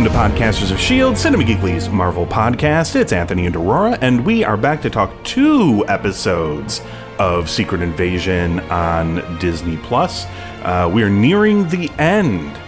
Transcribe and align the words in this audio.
Welcome 0.00 0.34
to 0.34 0.40
Podcasters 0.40 0.70
of 0.70 0.78
S.H.I.E.L.D., 0.78 1.18
Cinema 1.18 1.44
Geekly's 1.44 1.90
Marvel 1.90 2.24
podcast. 2.24 2.96
It's 2.96 3.12
Anthony 3.12 3.44
and 3.44 3.54
Aurora, 3.54 3.98
and 4.00 4.24
we 4.24 4.42
are 4.42 4.56
back 4.56 4.80
to 4.80 4.88
talk 4.88 5.12
two 5.24 5.84
episodes 5.88 6.80
of 7.18 7.50
Secret 7.50 7.82
Invasion 7.82 8.60
on 8.70 9.38
Disney 9.38 9.76
Plus. 9.76 10.24
Uh, 10.62 10.90
we 10.90 11.02
are 11.02 11.10
nearing 11.10 11.68
the 11.68 11.90
end 11.98 12.58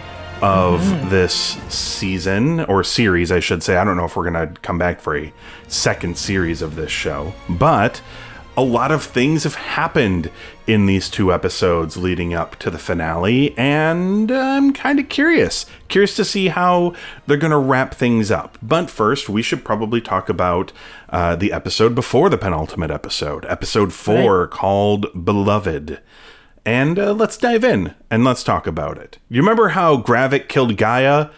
of 0.43 1.09
this 1.09 1.33
season, 1.73 2.59
or 2.65 2.83
series, 2.83 3.31
I 3.31 3.39
should 3.39 3.63
say. 3.63 3.77
I 3.77 3.83
don't 3.83 3.97
know 3.97 4.05
if 4.05 4.15
we're 4.15 4.29
going 4.29 4.53
to 4.53 4.61
come 4.61 4.77
back 4.77 5.01
for 5.01 5.17
a 5.17 5.33
second 5.67 6.19
series 6.19 6.61
of 6.61 6.75
this 6.75 6.91
show, 6.91 7.33
but 7.49 7.99
a 8.55 8.61
lot 8.61 8.91
of 8.91 9.03
things 9.03 9.43
have 9.43 9.55
happened 9.55 10.29
in 10.67 10.85
these 10.85 11.09
two 11.09 11.33
episodes 11.33 11.97
leading 11.97 12.33
up 12.33 12.55
to 12.57 12.69
the 12.69 12.77
finale, 12.77 13.57
and 13.57 14.31
I'm 14.31 14.73
kind 14.73 14.99
of 14.99 15.09
curious. 15.09 15.65
Curious 15.87 16.15
to 16.15 16.25
see 16.25 16.47
how 16.47 16.93
they're 17.25 17.37
going 17.37 17.51
to 17.51 17.57
wrap 17.57 17.93
things 17.95 18.31
up. 18.31 18.57
But 18.61 18.89
first, 18.89 19.27
we 19.27 19.41
should 19.41 19.65
probably 19.65 20.01
talk 20.01 20.29
about 20.29 20.71
uh, 21.09 21.35
the 21.35 21.51
episode 21.51 21.95
before 21.95 22.29
the 22.29 22.37
penultimate 22.37 22.91
episode, 22.91 23.45
episode 23.47 23.91
four, 23.91 24.47
called 24.47 25.25
Beloved. 25.25 25.99
And 26.65 26.97
uh, 26.97 27.11
let's 27.13 27.37
dive 27.37 27.63
in 27.63 27.93
and 28.09 28.23
let's 28.23 28.43
talk 28.43 28.67
about 28.67 28.97
it. 28.97 29.17
You 29.27 29.41
remember 29.41 29.69
how 29.69 29.97
Gravik 29.97 30.47
killed 30.47 30.77
Gaia? 30.77 31.29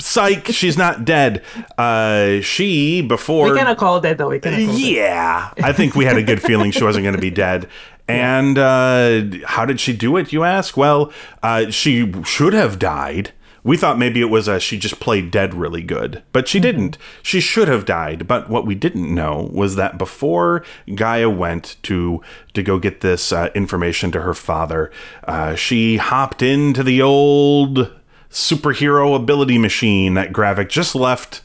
Psych, 0.00 0.46
she's 0.46 0.76
not 0.76 1.04
dead. 1.04 1.42
Uh, 1.78 2.40
she 2.40 3.02
before 3.02 3.50
We 3.50 3.58
cannot 3.58 3.76
call 3.76 4.00
that 4.00 4.18
though. 4.18 4.28
We 4.30 4.40
cannot 4.40 4.60
yeah, 4.78 5.52
I 5.62 5.72
think 5.72 5.94
we 5.94 6.04
had 6.04 6.16
a 6.16 6.22
good 6.22 6.42
feeling 6.42 6.70
she 6.70 6.84
wasn't 6.84 7.04
going 7.04 7.14
to 7.14 7.20
be 7.20 7.30
dead. 7.30 7.68
And 8.08 8.58
uh, 8.58 9.22
how 9.46 9.64
did 9.64 9.80
she 9.80 9.92
do 9.92 10.16
it, 10.16 10.32
you 10.32 10.42
ask? 10.44 10.76
Well, 10.76 11.12
uh, 11.42 11.70
she 11.70 12.12
should 12.24 12.52
have 12.52 12.78
died. 12.78 13.32
We 13.64 13.76
thought 13.76 13.96
maybe 13.96 14.20
it 14.20 14.24
was 14.26 14.48
uh, 14.48 14.58
she 14.58 14.76
just 14.76 14.98
played 14.98 15.30
dead 15.30 15.54
really 15.54 15.82
good, 15.82 16.24
but 16.32 16.48
she 16.48 16.58
didn't. 16.58 16.98
She 17.22 17.40
should 17.40 17.68
have 17.68 17.84
died. 17.84 18.26
But 18.26 18.50
what 18.50 18.66
we 18.66 18.74
didn't 18.74 19.14
know 19.14 19.48
was 19.52 19.76
that 19.76 19.98
before 19.98 20.64
Gaia 20.92 21.30
went 21.30 21.76
to 21.84 22.20
to 22.54 22.62
go 22.64 22.80
get 22.80 23.02
this 23.02 23.32
uh, 23.32 23.50
information 23.54 24.10
to 24.12 24.22
her 24.22 24.34
father, 24.34 24.90
uh, 25.24 25.54
she 25.54 25.98
hopped 25.98 26.42
into 26.42 26.82
the 26.82 27.00
old 27.00 27.92
superhero 28.32 29.14
ability 29.14 29.58
machine 29.58 30.14
that 30.14 30.32
Gravik 30.32 30.68
just 30.68 30.94
left 30.94 31.42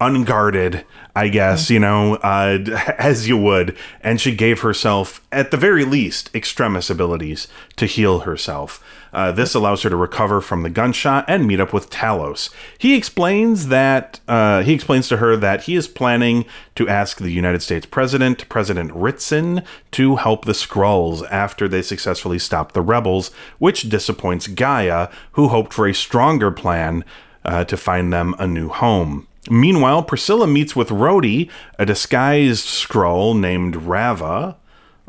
unguarded, 0.00 0.84
I 1.14 1.28
guess, 1.28 1.70
you 1.70 1.78
know, 1.78 2.16
uh, 2.16 2.58
as 2.98 3.28
you 3.28 3.36
would. 3.36 3.76
And 4.00 4.20
she 4.20 4.34
gave 4.34 4.60
herself, 4.60 5.24
at 5.30 5.50
the 5.50 5.56
very 5.56 5.84
least, 5.84 6.34
extremis 6.34 6.90
abilities 6.90 7.48
to 7.76 7.86
heal 7.86 8.20
herself. 8.20 8.82
Uh, 9.12 9.32
this 9.32 9.54
allows 9.54 9.82
her 9.82 9.90
to 9.90 9.96
recover 9.96 10.40
from 10.40 10.62
the 10.62 10.70
gunshot 10.70 11.24
and 11.28 11.46
meet 11.46 11.60
up 11.60 11.72
with 11.72 11.90
Talos. 11.90 12.50
He 12.78 12.96
explains 12.96 13.68
that 13.68 14.20
uh, 14.28 14.62
he 14.62 14.72
explains 14.72 15.08
to 15.08 15.16
her 15.18 15.36
that 15.36 15.64
he 15.64 15.74
is 15.74 15.88
planning 15.88 16.44
to 16.76 16.88
ask 16.88 17.18
the 17.18 17.30
United 17.30 17.62
States 17.62 17.86
President, 17.86 18.48
President 18.48 18.92
Ritson, 18.94 19.62
to 19.92 20.16
help 20.16 20.44
the 20.44 20.52
Skrulls 20.52 21.26
after 21.30 21.68
they 21.68 21.82
successfully 21.82 22.38
stop 22.38 22.72
the 22.72 22.82
rebels, 22.82 23.30
which 23.58 23.88
disappoints 23.88 24.46
Gaia, 24.46 25.08
who 25.32 25.48
hoped 25.48 25.72
for 25.72 25.86
a 25.86 25.94
stronger 25.94 26.50
plan 26.50 27.04
uh, 27.44 27.64
to 27.64 27.76
find 27.76 28.12
them 28.12 28.34
a 28.38 28.46
new 28.46 28.68
home. 28.68 29.26
Meanwhile, 29.48 30.02
Priscilla 30.02 30.46
meets 30.46 30.76
with 30.76 30.90
Rhodey, 30.90 31.50
a 31.78 31.86
disguised 31.86 32.66
Skrull 32.66 33.38
named 33.38 33.74
Rava, 33.74 34.56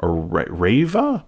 or 0.02 0.16
Ra- 0.16 0.46
Rava? 0.48 1.26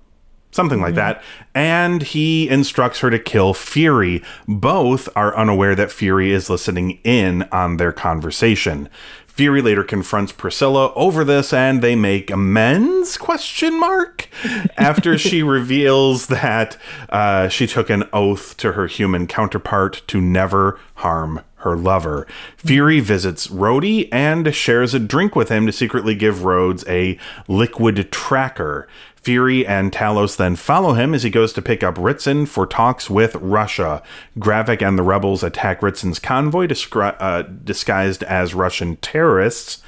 Something 0.53 0.81
like 0.81 0.94
that. 0.94 1.24
And 1.56 2.03
he 2.03 2.47
instructs 2.47 3.00
her 3.00 3.09
to 3.09 3.18
kill 3.18 3.56
Fury. 3.56 4.22
Both 4.47 5.09
are 5.16 5.36
unaware 5.36 5.74
that 5.74 5.91
Fury 5.91 6.31
is 6.31 6.47
listening 6.47 7.00
in 7.03 7.44
on 7.52 7.78
their 7.78 7.91
conversation. 7.91 8.88
Fury 9.25 9.63
later 9.63 9.84
confronts 9.84 10.31
Priscilla 10.31 10.94
over 10.94 11.24
this 11.24 11.52
and 11.52 11.81
they 11.81 11.96
make 11.96 12.30
amends 12.30 13.18
question 13.18 13.80
mark 13.80 14.30
after 14.78 15.18
she 15.18 15.42
reveals 15.42 16.28
that 16.28 16.78
uh, 17.09 17.47
she 17.47 17.66
took 17.66 17.90
an 17.90 18.03
oath 18.13 18.56
to 18.58 18.74
her 18.74 18.86
human 18.86 19.25
counterpart 19.25 20.03
to 20.06 20.22
never 20.22 20.80
harm 20.97 21.42
her 21.63 21.75
lover. 21.75 22.28
Fury 22.58 23.00
visits 23.00 23.47
Rhodey 23.47 24.08
and 24.12 24.53
shares 24.53 24.94
a 24.94 25.00
drink 25.00 25.36
with 25.36 25.50
him 25.50 25.66
to 25.66 25.72
secretly 25.72 26.13
give 26.13 26.44
Rhodes 26.44 26.86
a 26.88 27.18
liquid 27.47 28.12
tracker. 28.12 28.88
Fury 29.24 29.66
and 29.66 29.92
Talos 29.92 30.36
then 30.36 30.56
follow 30.56 30.94
him 30.94 31.14
as 31.14 31.24
he 31.24 31.30
goes 31.30 31.54
to 31.54 31.62
pick 31.62 31.82
up 31.84 31.98
Ritson 31.98 32.46
for 32.46 32.68
talks 32.68 33.10
with 33.10 33.36
Russia. 33.36 34.04
Gravik 34.38 34.86
and 34.86 34.98
the 35.00 35.04
rebels 35.04 35.44
attack 35.44 35.82
Ritson's 35.82 36.20
convoy 36.20 36.68
discri- 36.68 37.16
uh, 37.20 37.44
disguised 37.44 38.24
as 38.24 38.54
Russian 38.54 38.98
terrorists. 38.98 39.82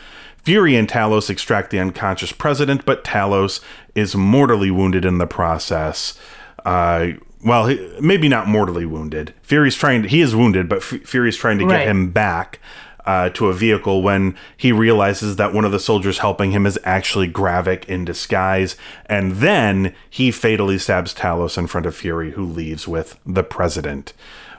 Fury 0.43 0.75
and 0.75 0.87
Talos 0.87 1.29
extract 1.29 1.69
the 1.71 1.79
unconscious 1.79 2.31
president, 2.31 2.85
but 2.85 3.03
Talos 3.03 3.59
is 3.95 4.15
mortally 4.15 4.71
wounded 4.71 5.03
in 5.03 5.17
the 5.17 5.27
process. 5.27 6.17
Uh, 6.63 7.09
well, 7.43 7.67
he, 7.67 7.97
maybe 7.99 8.27
not 8.29 8.47
mortally 8.47 8.85
wounded. 8.85 9.33
Fury's 9.41 9.75
trying 9.75 10.03
to, 10.03 10.07
he 10.07 10.21
is 10.21 10.35
wounded, 10.35 10.69
but 10.69 10.77
F- 10.77 11.01
Fury's 11.03 11.37
trying 11.37 11.57
to 11.59 11.65
get 11.65 11.73
Right. 11.73 11.87
him 11.87 12.11
back 12.11 12.59
uh, 13.05 13.29
to 13.29 13.47
a 13.47 13.53
vehicle 13.53 14.01
when 14.01 14.35
he 14.57 14.71
realizes 14.71 15.35
that 15.35 15.53
one 15.53 15.65
of 15.65 15.71
the 15.71 15.79
soldiers 15.79 16.19
helping 16.19 16.51
him 16.51 16.65
is 16.65 16.79
actually 16.83 17.29
Gravik 17.29 17.85
in 17.85 18.05
disguise. 18.05 18.75
And 19.05 19.33
then 19.33 19.95
he 20.09 20.31
fatally 20.31 20.77
stabs 20.77 21.13
Talos 21.13 21.57
in 21.57 21.67
front 21.67 21.85
of 21.85 21.95
Fury, 21.95 22.31
who 22.31 22.43
leaves 22.43 22.87
with 22.87 23.19
the 23.25 23.43
president. 23.43 24.13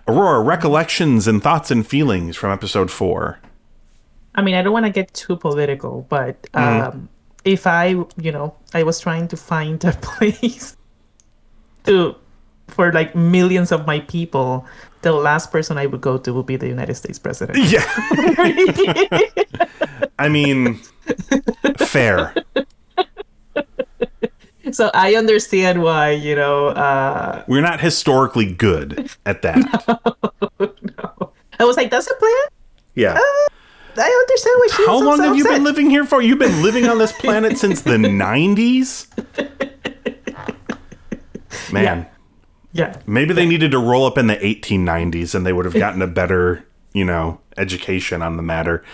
Aurora, 0.09 0.41
recollections 0.41 1.27
and 1.27 1.43
thoughts 1.43 1.71
and 1.71 1.87
feelings 1.87 2.37
from 2.37 2.53
episode 2.53 2.91
four. 2.91 3.41
I 4.35 4.43
mean, 4.43 4.55
I 4.55 4.63
don't 4.63 4.73
want 4.73 4.87
to 4.87 4.93
get 4.93 5.13
too 5.15 5.37
political, 5.37 6.07
but 6.09 6.47
um, 6.55 7.09
if 7.45 7.67
I, 7.67 7.89
you 8.21 8.33
know, 8.33 8.55
I 8.75 8.83
was 8.83 9.01
trying 9.01 9.29
to 9.29 9.37
find 9.37 9.83
a 9.85 9.93
place 10.03 10.77
to 11.85 12.17
for 12.69 12.93
like 12.93 13.15
millions 13.15 13.73
of 13.73 13.87
my 13.87 14.01
people, 14.01 14.67
the 15.07 15.13
last 15.13 15.53
person 15.53 15.79
I 15.79 15.87
would 15.87 16.01
go 16.01 16.19
to 16.19 16.35
would 16.35 16.47
be 16.47 16.57
the 16.57 16.67
United 16.67 16.97
States 16.97 17.17
president. 17.19 17.59
Yeah. 17.71 17.85
I 20.19 20.29
mean, 20.29 20.81
fair. 21.79 22.35
so 24.73 24.91
I 24.95 25.15
understand 25.15 25.81
why, 25.83 26.11
you 26.11 26.35
know, 26.35 26.69
uh, 26.75 27.45
We're 27.47 27.61
not 27.63 27.79
historically 27.81 28.53
good 28.53 29.09
at 29.25 29.43
that. 29.43 29.59
I 31.61 31.65
was 31.65 31.77
like, 31.77 31.91
that's 31.91 32.11
a 32.11 32.15
plan. 32.17 32.47
Yeah. 32.97 33.17
I 33.99 34.11
understand 34.11 34.55
what 34.59 34.71
she's 34.73 34.87
How 34.87 34.99
so 34.99 35.05
long 35.07 35.21
have 35.23 35.37
you 35.37 35.45
upset. 35.45 35.57
been 35.57 35.65
living 35.65 35.89
here 35.89 36.05
for? 36.05 36.21
You've 36.21 36.39
been 36.41 36.63
living 36.63 36.87
on 36.89 36.99
this 36.99 37.13
planet 37.13 37.57
since 37.59 37.81
the 37.83 37.93
90s? 37.97 39.07
Man, 41.73 41.85
Yeah, 41.85 42.05
maybe 43.07 43.35
they 43.35 43.47
needed 43.47 43.71
to 43.73 43.79
roll 43.79 44.07
up 44.07 44.19
in 44.19 44.27
the 44.27 44.37
1890s 44.37 45.35
and 45.35 45.47
they 45.47 45.53
would 45.53 45.65
have 45.65 45.75
gotten 45.75 46.03
a 46.03 46.07
better, 46.07 46.65
you 46.93 47.05
know, 47.05 47.41
education 47.57 48.23
on 48.23 48.37
the 48.37 48.43
matter. 48.43 48.85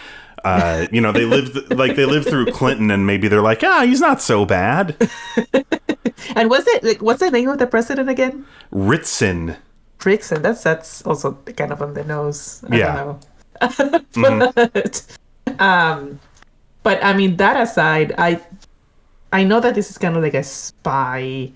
Uh, 0.44 0.86
you 0.90 1.00
know, 1.00 1.12
they 1.12 1.24
lived 1.24 1.70
like 1.74 1.96
they 1.96 2.04
lived 2.04 2.28
through 2.28 2.46
Clinton 2.46 2.90
and 2.90 3.06
maybe 3.06 3.28
they're 3.28 3.42
like, 3.42 3.62
ah, 3.62 3.84
he's 3.84 4.00
not 4.00 4.20
so 4.20 4.44
bad. 4.44 4.96
and 6.36 6.50
was 6.50 6.66
it? 6.66 6.82
Like, 6.82 7.02
what's 7.02 7.20
the 7.20 7.30
name 7.30 7.48
of 7.48 7.58
the 7.58 7.66
president 7.66 8.08
again? 8.08 8.46
Ritson. 8.70 9.56
Frickson. 9.98 10.42
That's 10.42 10.62
that's 10.62 11.02
also 11.02 11.34
kind 11.56 11.72
of 11.72 11.80
on 11.80 11.94
the 11.94 12.04
nose. 12.04 12.64
I 12.70 12.76
Yeah. 12.76 13.16
Don't 13.60 13.92
know. 13.92 14.00
but 14.74 15.18
um, 15.60 16.20
but 16.82 17.02
I 17.04 17.12
mean 17.14 17.36
that 17.36 17.60
aside, 17.60 18.14
I 18.18 18.40
I 19.32 19.44
know 19.44 19.60
that 19.60 19.74
this 19.74 19.90
is 19.90 19.98
kind 19.98 20.16
of 20.16 20.22
like 20.22 20.34
a 20.34 20.42
spy 20.42 21.52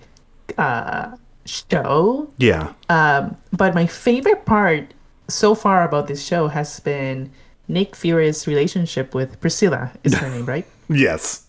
uh 0.57 1.17
show, 1.47 2.27
Yeah. 2.37 2.73
um, 2.89 3.37
but 3.51 3.73
my 3.73 3.87
favorite 3.87 4.45
part 4.45 4.93
so 5.27 5.55
far 5.55 5.83
about 5.83 6.07
this 6.07 6.23
show 6.23 6.47
has 6.47 6.79
been 6.79 7.31
Nick 7.67 7.95
Fury's 7.95 8.47
relationship 8.47 9.15
with 9.15 9.39
Priscilla. 9.41 9.91
Is 10.03 10.13
her 10.15 10.29
name 10.35 10.45
right? 10.45 10.65
Yes. 10.89 11.43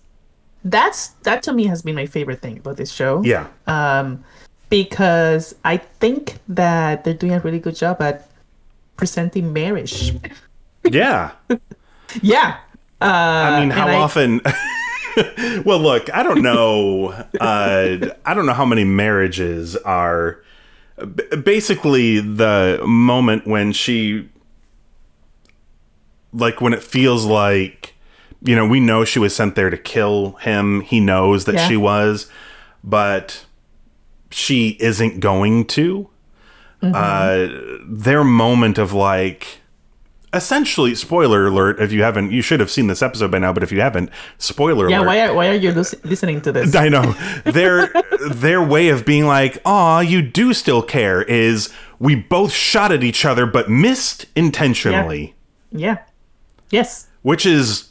That's 0.64 1.08
that 1.22 1.42
to 1.44 1.52
me 1.52 1.66
has 1.66 1.82
been 1.82 1.94
my 1.94 2.06
favorite 2.06 2.40
thing 2.42 2.58
about 2.58 2.76
this 2.76 2.90
show. 2.90 3.22
Yeah. 3.22 3.46
um, 3.66 4.24
because 4.70 5.54
I 5.64 5.78
think 5.78 6.38
that 6.48 7.04
they're 7.04 7.14
doing 7.14 7.32
a 7.32 7.40
really 7.40 7.58
good 7.60 7.76
job 7.76 8.02
at 8.02 8.28
presenting 8.96 9.52
marriage. 9.52 10.12
Yeah. 10.84 11.32
Yeah. 12.22 12.56
Uh, 13.00 13.04
I 13.04 13.60
mean, 13.60 13.70
how 13.70 13.86
and 13.86 13.96
I- 13.96 14.00
often? 14.00 14.40
well, 15.64 15.78
look, 15.78 16.12
I 16.14 16.22
don't 16.22 16.42
know. 16.42 17.08
Uh, 17.40 18.08
I 18.24 18.34
don't 18.34 18.46
know 18.46 18.52
how 18.54 18.64
many 18.66 18.84
marriages 18.84 19.76
are. 19.76 20.40
b- 21.14 21.36
Basically, 21.36 22.20
the 22.20 22.80
moment 22.86 23.46
when 23.46 23.72
she, 23.72 24.28
like, 26.32 26.60
when 26.60 26.72
it 26.72 26.82
feels 26.82 27.24
like, 27.24 27.94
you 28.42 28.54
know, 28.54 28.66
we 28.66 28.80
know 28.80 29.04
she 29.04 29.18
was 29.18 29.34
sent 29.34 29.54
there 29.54 29.70
to 29.70 29.76
kill 29.76 30.32
him. 30.40 30.80
He 30.82 31.00
knows 31.00 31.44
that 31.46 31.54
Yeah. 31.56 31.68
she 31.68 31.76
was, 31.76 32.30
but 32.84 33.44
she 34.30 34.76
isn't 34.80 35.20
going 35.20 35.64
to. 35.66 36.08
Mm-hmm. 36.82 36.94
Uh, 36.94 37.82
their 37.88 38.22
moment 38.22 38.78
of 38.78 38.92
like 38.92 39.57
essentially 40.34 40.94
spoiler 40.94 41.46
alert 41.46 41.80
if 41.80 41.90
you 41.90 42.02
haven't 42.02 42.30
you 42.32 42.42
should 42.42 42.60
have 42.60 42.70
seen 42.70 42.86
this 42.86 43.00
episode 43.02 43.30
by 43.30 43.38
now 43.38 43.50
but 43.52 43.62
if 43.62 43.72
you 43.72 43.80
haven't 43.80 44.10
spoiler 44.36 44.86
alert. 44.86 44.90
Yeah. 44.90 45.00
Why 45.06 45.20
are 45.26 45.34
Why 45.34 45.48
are 45.48 45.54
you 45.54 45.72
listening 45.72 46.40
to 46.42 46.52
this? 46.52 46.74
I 46.84 46.88
know 46.88 47.12
their 47.44 47.90
their 48.30 48.62
way 48.62 48.88
of 48.90 49.04
being 49.06 49.26
like, 49.26 49.58
"Aw, 49.64 50.00
you 50.00 50.20
do 50.22 50.52
still 50.52 50.82
care," 50.82 51.22
is 51.22 51.70
we 51.98 52.14
both 52.14 52.52
shot 52.52 52.92
at 52.92 53.02
each 53.02 53.24
other 53.24 53.46
but 53.46 53.70
missed 53.70 54.26
intentionally, 54.36 55.34
yeah. 55.72 55.98
Yes. 56.70 57.08
which 57.22 57.46
is 57.46 57.88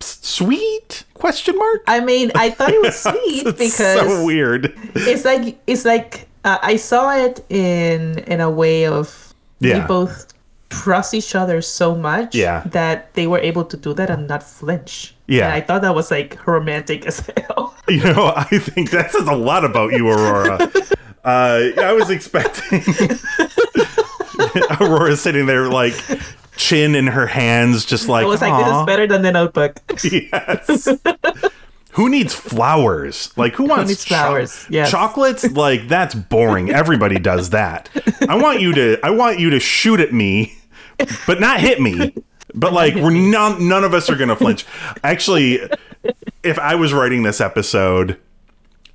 sweet? 0.00 1.04
Question 1.14 1.56
mark. 1.58 1.82
I 1.86 2.00
mean, 2.00 2.32
I 2.34 2.50
thought 2.50 2.70
it 2.70 2.82
was 2.82 2.98
sweet 3.02 3.46
It's 3.46 3.58
because 3.58 4.00
so 4.00 4.24
weird. 4.24 4.72
it's 4.94 5.24
like 5.24 5.58
it's 5.66 5.84
like 5.84 6.26
uh, 6.44 6.58
I 6.62 6.76
saw 6.76 7.14
it 7.16 7.44
in 7.50 8.18
in 8.26 8.40
a 8.40 8.50
way 8.50 8.86
of 8.86 9.34
Yeah. 9.60 9.80
we 9.82 9.86
both 9.86 10.26
trust 10.70 11.12
each 11.14 11.34
other 11.34 11.60
so 11.60 11.94
much 11.94 12.34
Yeah. 12.34 12.62
that 12.72 13.12
they 13.14 13.26
were 13.26 13.38
able 13.40 13.64
to 13.64 13.76
do 13.76 13.92
that 13.94 14.08
and 14.08 14.26
not 14.28 14.42
flinch. 14.42 15.14
Yeah. 15.26 15.46
And 15.46 15.54
I 15.54 15.60
thought 15.60 15.82
that 15.82 15.94
was 15.94 16.10
like 16.10 16.46
romantic 16.46 17.06
as 17.06 17.20
hell. 17.36 17.74
You 17.90 18.04
know, 18.04 18.32
I 18.36 18.44
think 18.58 18.90
that 18.92 19.10
says 19.10 19.26
a 19.26 19.34
lot 19.34 19.64
about 19.64 19.90
you, 19.92 20.08
Aurora. 20.08 20.70
Uh, 21.24 21.70
I 21.76 21.92
was 21.92 22.08
expecting 22.08 22.80
Aurora 24.80 25.16
sitting 25.16 25.46
there 25.46 25.68
like 25.68 25.94
chin 26.56 26.94
in 26.94 27.06
her 27.08 27.26
hands, 27.26 27.84
just 27.84 28.08
like, 28.08 28.24
I 28.24 28.28
was 28.28 28.40
like, 28.40 28.64
this 28.64 28.74
is 28.76 28.86
better 28.86 29.06
than 29.06 29.22
the 29.22 29.32
notebook. 29.32 29.76
Yes. 30.04 30.88
who 31.92 32.08
needs 32.08 32.34
flowers? 32.34 33.32
Like 33.36 33.54
who 33.54 33.64
wants 33.64 33.88
needs 33.88 34.04
flowers? 34.04 34.66
Yes. 34.70 34.90
Chocolates? 34.90 35.50
Like 35.50 35.88
that's 35.88 36.14
boring. 36.14 36.70
Everybody 36.70 37.18
does 37.18 37.50
that. 37.50 37.88
I 38.28 38.36
want 38.36 38.60
you 38.60 38.72
to 38.74 38.98
I 39.02 39.10
want 39.10 39.38
you 39.40 39.50
to 39.50 39.60
shoot 39.60 39.98
at 40.00 40.12
me, 40.12 40.56
but 41.26 41.40
not 41.40 41.60
hit 41.60 41.80
me. 41.80 42.14
But 42.54 42.72
like 42.72 42.94
we're 42.94 43.10
none 43.10 43.68
none 43.68 43.84
of 43.84 43.94
us 43.94 44.10
are 44.10 44.16
gonna 44.16 44.36
flinch. 44.36 44.66
Actually, 45.04 45.60
if 46.42 46.58
I 46.58 46.74
was 46.74 46.92
writing 46.92 47.22
this 47.22 47.40
episode, 47.40 48.18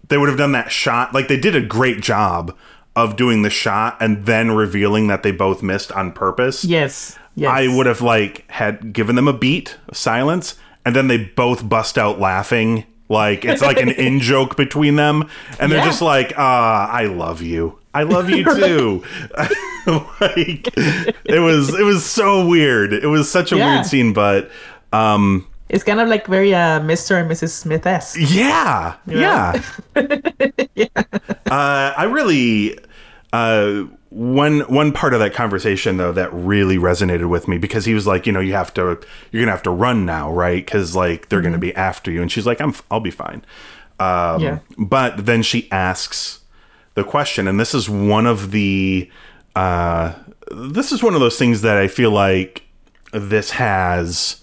they 0.10 0.18
would 0.18 0.30
have 0.30 0.38
done 0.38 0.52
that 0.54 0.72
shot. 0.72 1.14
Like 1.14 1.28
they 1.28 1.40
did 1.40 1.56
a 1.56 1.62
great 1.62 2.02
job 2.02 2.56
of 2.96 3.16
doing 3.16 3.42
the 3.42 3.50
shot 3.50 3.98
and 4.00 4.26
then 4.26 4.52
revealing 4.52 5.08
that 5.08 5.24
they 5.24 5.32
both 5.32 5.62
missed 5.62 5.92
on 5.92 6.12
purpose. 6.12 6.64
Yes. 6.64 7.18
Yes. 7.36 7.50
I 7.50 7.68
would 7.76 7.86
have 7.86 8.02
like 8.02 8.50
had 8.52 8.94
given 8.94 9.16
them 9.16 9.28
a 9.28 9.34
beat 9.34 9.78
of 9.90 9.98
silence, 9.98 10.56
and 10.86 10.96
then 10.96 11.08
they 11.08 11.18
both 11.18 11.68
bust 11.68 11.98
out 11.98 12.20
laughing. 12.20 12.86
Like 13.10 13.46
it's 13.46 13.62
like 13.62 13.80
an 13.80 13.90
in 14.08 14.20
joke 14.20 14.56
between 14.58 14.96
them, 14.96 15.30
and 15.60 15.72
they're 15.72 15.80
Yeah. 15.80 15.86
just 15.86 16.02
like, 16.02 16.34
"Ah, 16.38 16.90
I 16.90 17.06
love 17.06 17.42
you. 17.42 17.78
I 17.94 18.04
love 18.04 18.30
you 18.30 18.44
too." 18.56 19.04
like 20.20 20.74
it 21.26 21.40
was, 21.42 21.74
it 21.78 21.84
was 21.84 22.04
so 22.06 22.48
weird. 22.48 22.94
It 22.94 23.08
was 23.08 23.30
such 23.30 23.52
a 23.52 23.58
Yeah. 23.58 23.74
weird 23.76 23.86
scene, 23.86 24.12
but 24.14 24.50
um, 24.92 25.46
It's 25.70 25.84
kind 25.84 26.00
of 26.00 26.08
like 26.08 26.26
very 26.28 26.54
uh, 26.56 26.80
Mr. 26.82 27.20
and 27.22 27.30
Mrs. 27.30 27.50
Smith 27.50 27.86
esque. 27.86 28.18
yeah, 28.20 28.96
yeah. 29.08 29.62
Uh, 31.50 31.94
I 31.98 32.04
really 32.06 32.78
uh, 33.34 33.84
one 34.16 34.62
one 34.62 34.94
part 34.94 35.14
of 35.14 35.20
that 35.20 35.34
conversation 35.34 35.98
though 35.98 36.14
that 36.14 36.32
really 36.34 36.78
resonated 36.78 37.28
with 37.28 37.50
me 37.50 37.58
because 37.58 37.84
he 37.84 37.94
was 37.94 38.08
like, 38.08 38.26
you 38.26 38.32
know, 38.32 38.40
you 38.40 38.54
have 38.54 38.74
to, 38.76 38.98
you're 39.32 39.42
gonna 39.42 39.52
have 39.52 39.64
to 39.64 39.72
run 39.72 40.06
now, 40.06 40.32
right? 40.32 40.64
Because 40.66 40.96
like 40.96 41.28
they're 41.28 41.42
gonna 41.42 41.58
be 41.58 41.76
after 41.76 42.10
you, 42.12 42.22
and 42.22 42.32
she's 42.32 42.46
like, 42.46 42.62
I'm, 42.62 42.74
I'll 42.90 43.02
be 43.02 43.12
fine. 43.12 43.46
Um, 44.00 44.42
Yeah. 44.42 44.60
But 44.78 45.26
then 45.26 45.44
she 45.44 45.70
asks 45.70 46.40
the 46.94 47.04
question, 47.04 47.46
and 47.46 47.60
this 47.60 47.76
is 47.76 47.90
one 47.90 48.26
of 48.26 48.52
the, 48.52 49.10
uh, 49.54 50.14
this 50.50 50.94
is 50.94 51.04
one 51.04 51.14
of 51.14 51.20
those 51.20 51.38
things 51.38 51.62
that 51.62 51.76
I 51.76 51.90
feel 51.90 52.12
like 52.12 52.64
this 53.12 53.52
has 53.52 54.42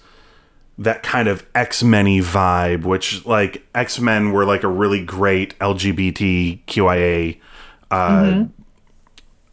that 0.77 1.03
kind 1.03 1.29
of 1.29 1.47
X 1.55 1.83
Men 1.83 2.07
vibe, 2.07 2.85
which 2.85 3.25
like 3.25 3.67
X 3.75 3.99
Men 3.99 4.33
were 4.33 4.45
like 4.45 4.65
a 4.65 4.69
really 4.69 5.03
great 5.03 5.59
LGBTQIA 5.61 7.41
uh, 7.91 8.45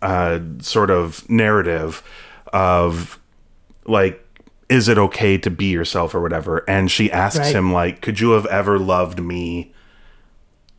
uh, 0.01 0.40
sort 0.60 0.90
of 0.90 1.30
narrative 1.30 2.01
of 2.54 3.19
like, 3.86 4.25
is 4.69 4.88
it 4.88 4.98
okay 4.98 5.38
to 5.38 5.50
be 5.50 5.66
yourself 5.66 6.13
or 6.13 6.22
whatever? 6.22 6.63
And 6.69 6.90
she 6.92 7.12
asks 7.12 7.40
Right. 7.40 7.56
him 7.56 7.74
like, 7.74 8.01
could 8.01 8.19
you 8.19 8.31
have 8.31 8.46
ever 8.48 8.78
loved 8.80 9.19
me 9.19 9.74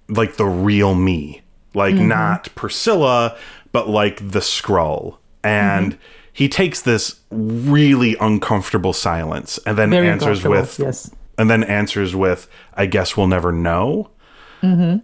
like 0.08 0.36
the 0.36 0.46
real 0.46 0.94
me, 0.94 1.42
like 1.74 1.94
not 1.94 2.48
Priscilla, 2.54 3.36
but 3.72 3.88
like 3.88 4.16
the 4.30 4.40
Skrull. 4.40 5.18
And 5.44 5.96
he 6.32 6.48
takes 6.48 6.82
this 6.82 7.20
really 7.30 8.16
uncomfortable 8.20 8.92
silence 8.92 9.58
and 9.66 9.76
then 9.78 9.90
Very 9.90 10.08
answers 10.08 10.44
with, 10.44 10.78
yes. 10.78 11.10
and 11.38 11.48
then 11.50 11.62
answers 11.64 12.14
with, 12.14 12.48
"I 12.74 12.86
guess 12.86 13.16
we'll 13.16 13.26
never 13.28 13.52
know." 13.52 14.10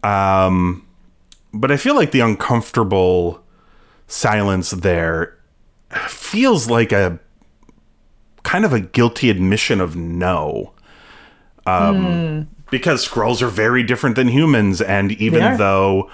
Um, 0.04 0.86
but 1.54 1.70
I 1.70 1.76
feel 1.76 1.94
like 1.94 2.10
the 2.10 2.20
uncomfortable 2.20 3.40
silence 4.06 4.70
there 4.70 5.36
feels 6.08 6.68
like 6.68 6.92
a 6.92 7.18
kind 8.42 8.64
of 8.64 8.72
a 8.72 8.80
guilty 8.80 9.30
admission 9.30 9.80
of 9.80 9.96
no. 9.96 10.72
Um, 11.66 12.48
because 12.70 13.06
Skrulls 13.06 13.42
are 13.42 13.48
very 13.48 13.82
different 13.82 14.16
than 14.16 14.28
humans 14.28 14.80
and 14.80 15.12
even 15.12 15.40
though 15.56 16.10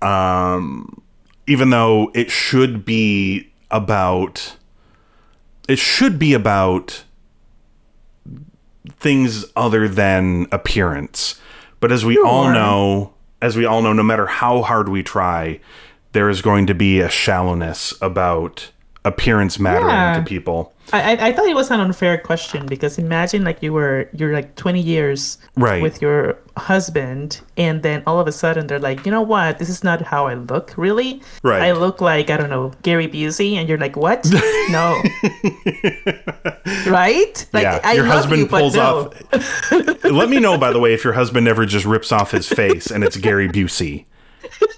um 0.00 1.02
even 1.46 1.70
though 1.70 2.10
it 2.14 2.30
should 2.30 2.84
be 2.84 3.50
about 3.70 4.56
it 5.68 5.78
should 5.78 6.18
be 6.18 6.34
about 6.34 7.04
things 8.90 9.44
other 9.56 9.88
than 9.88 10.46
appearance. 10.52 11.40
But 11.80 11.92
as 11.92 12.04
we 12.04 12.18
all 12.18 12.46
know 12.52 13.14
as 13.40 13.56
we 13.56 13.64
all 13.64 13.80
know 13.82 13.92
no 13.92 14.02
matter 14.02 14.26
how 14.26 14.62
hard 14.62 14.88
we 14.88 15.02
try 15.02 15.60
there 16.12 16.28
is 16.28 16.42
going 16.42 16.66
to 16.66 16.74
be 16.74 17.00
a 17.00 17.08
shallowness 17.08 17.94
about 18.00 18.70
appearance 19.04 19.58
mattering 19.58 19.88
Yeah. 19.88 20.16
to 20.18 20.22
people 20.22 20.72
I, 20.92 21.28
I 21.28 21.32
thought 21.32 21.46
it 21.46 21.54
was 21.56 21.70
an 21.70 21.80
unfair 21.80 22.18
question 22.18 22.66
because 22.66 22.98
imagine 22.98 23.44
like 23.44 23.62
you 23.62 23.72
were 23.72 24.08
you're 24.12 24.32
like 24.32 24.54
20 24.56 24.80
years 24.80 25.38
Right. 25.56 25.80
with 25.82 26.02
your 26.02 26.38
husband 26.56 27.40
and 27.56 27.82
then 27.82 28.02
all 28.06 28.20
of 28.20 28.28
a 28.28 28.32
sudden 28.32 28.66
they're 28.68 28.78
like 28.78 29.04
you 29.06 29.10
know 29.10 29.22
what 29.22 29.58
this 29.58 29.68
is 29.68 29.82
not 29.82 30.02
how 30.02 30.26
I 30.28 30.34
look 30.34 30.74
really 30.76 31.20
Right. 31.42 31.62
I 31.62 31.72
look 31.72 32.00
like 32.00 32.30
I 32.30 32.36
don't 32.36 32.50
know 32.50 32.72
Gary 32.82 33.08
Busey 33.08 33.54
and 33.54 33.68
you're 33.68 33.78
like 33.78 33.96
what 33.96 34.24
no 34.70 35.00
right 36.86 37.46
like 37.52 37.62
yeah, 37.62 37.80
I 37.82 37.94
your 37.94 38.04
husband 38.06 38.40
you, 38.42 38.46
pulls 38.46 38.74
no. 38.74 39.10
off. 39.32 40.04
Let 40.04 40.28
me 40.28 40.38
know, 40.40 40.58
by 40.58 40.72
the 40.72 40.78
way, 40.80 40.92
if 40.94 41.04
your 41.04 41.12
husband 41.14 41.48
ever 41.48 41.64
just 41.66 41.86
rips 41.86 42.12
off 42.12 42.30
his 42.32 42.48
face 42.48 42.90
and 42.90 43.02
it's 43.04 43.16
Gary 43.16 43.48
Busey, 43.48 44.04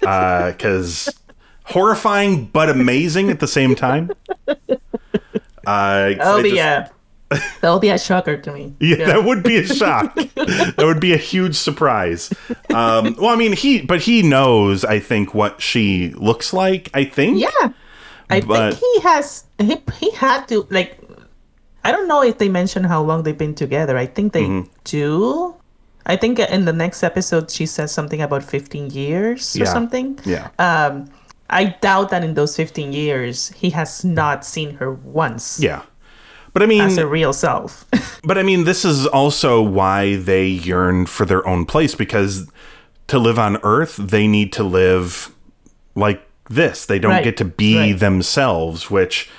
uh, 0.05 0.51
because 0.51 1.09
horrifying 1.65 2.45
but 2.45 2.69
amazing 2.69 3.29
at 3.29 3.39
the 3.39 3.47
same 3.47 3.75
time. 3.75 4.11
Uh, 5.67 6.13
'cause 6.13 6.17
that'll 6.19 6.43
be 6.43 6.51
just- 6.51 6.91
a 7.31 7.39
that'll 7.59 7.79
be 7.79 7.89
a 7.89 7.97
shocker 7.97 8.37
to 8.37 8.51
me 8.51 8.75
yeah, 8.79 8.97
that 8.97 9.23
would 9.25 9.41
be 9.41 9.57
a 9.57 9.65
shock. 9.65 10.13
that 10.35 10.75
would 10.77 10.99
be 10.99 11.11
a 11.11 11.17
huge 11.17 11.55
surprise. 11.55 12.31
Um, 12.69 13.15
well, 13.17 13.29
I 13.31 13.35
mean, 13.35 13.53
he, 13.53 13.81
but 13.81 14.01
he 14.01 14.21
knows, 14.21 14.85
I 14.85 14.99
think, 14.99 15.33
what 15.33 15.59
she 15.63 16.11
looks 16.17 16.53
like. 16.53 16.91
I 16.93 17.03
think. 17.03 17.39
Yeah. 17.39 17.49
I 18.29 18.41
But- 18.41 18.75
think 18.75 18.93
he 18.95 19.01
has 19.09 19.45
he, 19.57 19.77
he 19.99 20.11
had 20.11 20.47
to 20.49 20.67
like 20.69 20.99
I 21.83 21.91
don't 21.91 22.07
know 22.07 22.21
if 22.21 22.37
they 22.37 22.47
mention 22.49 22.83
how 22.83 23.01
long 23.01 23.23
they've 23.23 23.35
been 23.37 23.55
together. 23.55 23.97
I 23.97 24.05
think 24.05 24.33
they 24.33 24.43
Mm-hmm. 24.43 24.69
do. 24.83 25.55
I 26.05 26.15
think 26.15 26.37
in 26.37 26.65
the 26.65 26.73
next 26.73 27.01
episode 27.01 27.49
she 27.49 27.65
says 27.65 27.91
something 27.91 28.21
about 28.21 28.43
15 28.43 28.91
years 28.91 29.55
or 29.55 29.59
Yeah. 29.59 29.65
something. 29.73 30.19
Yeah. 30.25 30.49
Um, 30.59 31.09
I 31.49 31.75
doubt 31.81 32.09
that 32.09 32.23
in 32.23 32.33
those 32.33 32.55
15 32.55 32.91
years 32.93 33.49
he 33.49 33.69
has 33.71 34.03
not 34.03 34.43
seen 34.45 34.75
her 34.77 34.91
once 34.91 35.59
yeah. 35.61 35.83
But 36.53 36.63
I 36.63 36.67
mean, 36.67 36.81
as 36.81 36.97
a 36.97 37.05
real 37.05 37.33
self. 37.33 37.85
But 38.23 38.37
I 38.37 38.43
mean, 38.43 38.63
this 38.63 38.85
is 38.85 39.05
also 39.05 39.61
why 39.61 40.15
they 40.15 40.47
yearn 40.47 41.05
for 41.05 41.25
their 41.25 41.45
own 41.45 41.65
place 41.65 41.93
because 41.95 42.49
to 43.07 43.19
live 43.19 43.37
on 43.37 43.57
Earth, 43.61 43.97
they 43.97 44.25
need 44.27 44.51
to 44.53 44.63
live 44.63 45.31
like 45.95 46.25
this. 46.49 46.85
They 46.85 46.97
don't 46.97 47.11
Right, 47.11 47.23
get 47.25 47.35
to 47.37 47.45
be 47.45 47.77
right. 47.77 47.99
themselves, 47.99 48.89
which 48.89 49.29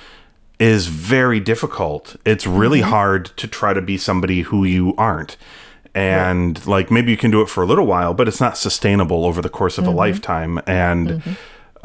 is 0.59 0.87
very 0.89 1.41
difficult. 1.41 2.17
It's 2.27 2.47
really 2.47 2.81
Mm-hmm. 2.81 2.91
hard 2.91 3.25
to 3.39 3.49
try 3.49 3.73
to 3.75 3.81
be 3.83 3.97
somebody 3.99 4.43
who 4.43 4.65
you 4.65 4.95
aren't. 4.99 5.37
And 5.95 6.65
like 6.67 6.91
maybe 6.91 7.11
you 7.11 7.17
can 7.17 7.31
do 7.31 7.41
it 7.41 7.49
for 7.49 7.63
a 7.63 7.67
little 7.67 7.87
while, 7.87 8.13
but 8.15 8.29
it's 8.29 8.41
not 8.41 8.59
sustainable 8.59 9.25
over 9.25 9.41
the 9.41 9.49
course 9.49 9.79
of 9.79 9.85
Mm-hmm. 9.85 9.93
a 9.95 9.97
lifetime. 9.97 10.61
And 10.67 11.23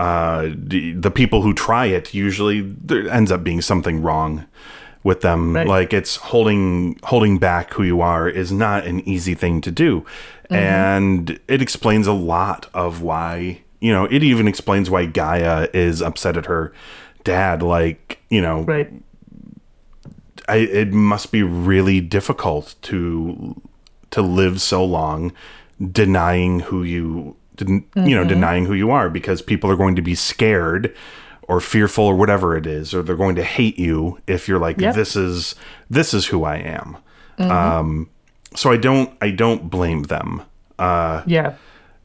uh, 0.01 0.50
the, 0.55 1.12
people 1.12 1.43
who 1.43 1.53
try 1.53 1.86
it 1.86 2.12
usually 2.13 2.62
there 2.62 3.08
ends 3.10 3.31
up 3.31 3.43
being 3.43 3.62
something 3.62 4.01
wrong 4.01 4.46
with 5.03 5.22
them. 5.22 5.55
Right. 5.55 5.67
Like 5.67 5.93
it's 5.93 6.15
holding 6.15 7.00
holding 7.03 7.38
back 7.38 7.74
who 7.75 7.84
you 7.84 8.01
are 8.01 8.27
is 8.27 8.51
not 8.51 8.86
an 8.88 9.08
easy 9.08 9.36
thing 9.36 9.62
to 9.62 9.72
do, 9.72 10.03
Mm-hmm. 10.50 10.55
and 10.55 11.39
it 11.48 11.62
explains 11.62 12.08
a 12.08 12.13
lot 12.13 12.67
of 12.74 13.01
why 13.01 13.62
you 13.79 13.93
know. 13.93 14.05
It 14.05 14.24
even 14.24 14.48
explains 14.48 14.89
why 14.89 15.05
Gaia 15.05 15.67
is 15.74 16.01
upset 16.01 16.36
at 16.36 16.46
her 16.48 16.74
dad. 17.24 17.62
Like 17.62 18.20
you 18.29 18.41
know, 18.41 18.63
right. 18.63 18.91
I, 20.50 20.58
it 20.58 20.91
must 20.91 21.31
be 21.31 21.43
really 21.43 22.01
difficult 22.01 22.75
to 22.84 23.62
to 24.10 24.22
live 24.22 24.62
so 24.62 24.84
long 24.84 25.31
denying 25.91 26.60
who 26.62 26.84
you 26.84 27.36
didn't 27.55 27.86
you 27.96 28.15
know 28.15 28.24
denying 28.24 28.65
who 28.65 28.74
you 28.74 28.91
are 28.91 29.10
because 29.10 29.41
people 29.41 29.70
are 29.70 29.75
going 29.75 29.96
to 29.96 30.01
be 30.01 30.15
scared 30.15 30.96
or 31.48 31.60
fearful 31.60 32.05
or 32.05 32.15
whatever 32.15 32.55
it 32.55 32.65
is 32.65 32.93
or 32.93 33.01
they're 33.03 33.15
going 33.15 33.36
to 33.36 33.43
hate 33.43 33.77
you 33.77 34.20
if 34.27 34.48
you're 34.48 34.60
like 34.60 34.79
Yep. 34.79 34.96
this 34.96 35.15
is 35.15 35.55
this 35.89 36.13
is 36.13 36.27
who 36.27 36.43
I 36.43 36.58
am 36.58 36.98
um 37.39 38.10
so 38.55 38.72
I 38.72 38.77
don't 38.77 39.12
I 39.22 39.31
don't 39.31 39.70
blame 39.70 40.03
them 40.03 40.43
Yeah. 40.79 41.53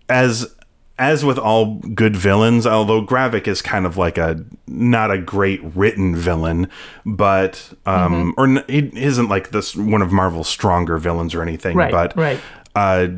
as 0.09 0.53
as 0.99 1.27
with 1.27 1.39
all 1.39 1.75
good 1.95 2.17
villains, 2.17 2.67
although 2.67 3.05
Gravik 3.05 3.47
is 3.47 3.61
kind 3.61 3.85
of 3.85 3.99
like 3.99 4.17
a 4.17 4.43
not 4.67 5.11
a 5.11 5.19
great 5.19 5.61
written 5.75 6.17
villain, 6.17 6.69
but 7.05 7.75
um, 7.85 8.33
or 8.39 8.45
n- 8.47 8.65
he 8.67 8.91
isn't 8.95 9.29
like 9.29 9.51
this 9.51 9.77
one 9.77 10.01
of 10.01 10.11
Marvel's 10.11 10.49
stronger 10.49 10.97
villains 10.97 11.35
or 11.35 11.43
anything. 11.43 11.77
Right. 11.77 11.91
but 11.93 12.17
right. 12.17 12.41
uh, 12.75 13.09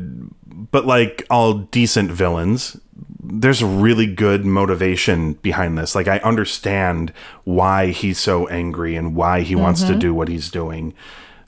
but 0.71 0.85
like 0.85 1.25
all 1.29 1.53
decent 1.53 2.11
villains, 2.11 2.77
there's 3.21 3.61
a 3.61 3.65
really 3.65 4.05
good 4.05 4.45
motivation 4.45 5.33
behind 5.33 5.77
this. 5.77 5.95
Like 5.95 6.07
I 6.07 6.17
understand 6.19 7.13
why 7.43 7.87
he's 7.87 8.17
so 8.19 8.47
angry 8.47 8.95
and 8.95 9.15
why 9.15 9.41
he 9.41 9.55
wants 9.55 9.83
to 9.83 9.95
do 9.95 10.13
what 10.13 10.27
he's 10.27 10.49
doing. 10.51 10.93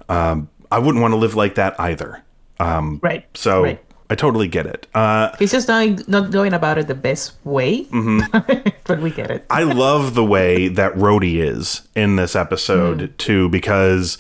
Um, 0.10 0.50
I 0.72 0.80
wouldn't 0.80 1.02
want 1.02 1.12
to 1.14 1.18
live 1.18 1.36
like 1.36 1.56
that 1.56 1.80
either. 1.80 2.24
Right. 2.60 3.26
So 3.34 3.64
right. 3.64 3.84
I 4.10 4.16
totally 4.16 4.48
get 4.48 4.66
it. 4.66 4.88
Uh, 4.94 5.36
He's 5.40 5.52
just 5.52 5.68
not 5.68 6.08
not 6.08 6.32
going 6.32 6.54
about 6.54 6.78
it 6.78 6.88
the 6.88 6.96
best 6.96 7.34
way, 7.46 7.86
Mm-hmm. 7.86 8.70
but 8.86 9.00
we 9.02 9.10
get 9.10 9.32
it. 9.32 9.46
I 9.50 9.64
love 9.64 10.14
the 10.16 10.24
way 10.26 10.68
that 10.68 10.94
Rhodey 10.96 11.38
is 11.42 11.88
in 11.96 12.18
this 12.18 12.36
episode 12.36 13.18
too, 13.18 13.48
because 13.50 14.18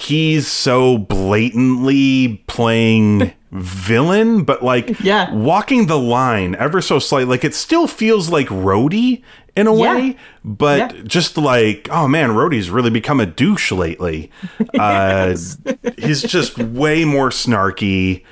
he's 0.00 0.46
so 0.46 0.98
blatantly 0.98 2.42
playing 2.46 3.32
villain, 3.52 4.42
but 4.44 4.62
like 4.62 5.00
Yeah. 5.00 5.32
walking 5.32 5.86
the 5.86 5.98
line 5.98 6.54
ever 6.58 6.80
so 6.80 6.98
slightly. 6.98 7.24
Like 7.30 7.44
it 7.44 7.54
still 7.54 7.86
feels 7.86 8.28
like 8.30 8.48
Rhodey 8.48 9.22
in 9.56 9.66
a 9.66 9.74
Yeah. 9.74 9.94
way, 9.96 10.16
but 10.44 10.78
Yeah. 10.94 11.02
just 11.04 11.36
like, 11.38 11.88
oh 11.90 12.06
man, 12.06 12.30
Rhodey's 12.30 12.70
really 12.70 12.90
become 12.90 13.20
a 13.20 13.26
douche 13.26 13.72
lately. 13.72 14.30
Uh, 14.78 15.34
he's 15.98 16.22
just 16.22 16.58
way 16.58 17.04
more 17.04 17.30
snarky. 17.30 18.22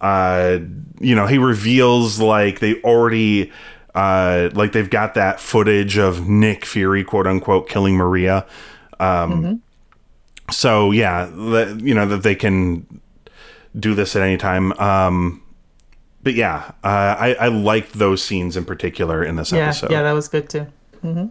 Uh, 0.00 0.58
you 1.00 1.14
know, 1.14 1.26
he 1.26 1.38
reveals 1.38 2.20
like 2.20 2.60
they 2.60 2.80
already 2.82 3.50
uh, 3.94 4.50
like 4.52 4.72
they've 4.72 4.90
got 4.90 5.14
that 5.14 5.40
footage 5.40 5.96
of 5.96 6.28
Nick 6.28 6.66
Fury, 6.66 7.02
quote 7.02 7.26
unquote, 7.26 7.66
killing 7.66 7.94
Maria. 7.96 8.44
Um, 9.00 9.62
So 10.50 10.90
yeah, 10.92 11.26
that 11.26 11.80
you 11.82 11.94
know 11.94 12.06
that 12.06 12.22
they 12.22 12.34
can 12.34 13.00
do 13.78 13.94
this 13.94 14.16
at 14.16 14.22
any 14.22 14.36
time. 14.36 14.72
Um, 14.78 15.42
but 16.22 16.34
yeah, 16.34 16.72
uh, 16.82 17.16
I, 17.18 17.36
I 17.38 17.48
liked 17.48 17.92
those 17.92 18.22
scenes 18.22 18.56
in 18.56 18.64
particular 18.64 19.24
in 19.24 19.36
this 19.36 19.52
Yeah. 19.52 19.66
episode. 19.66 19.90
Yeah, 19.90 20.02
that 20.02 20.12
was 20.12 20.28
good 20.28 20.48
too. 20.48 20.66
Mm-hmm. 21.04 21.26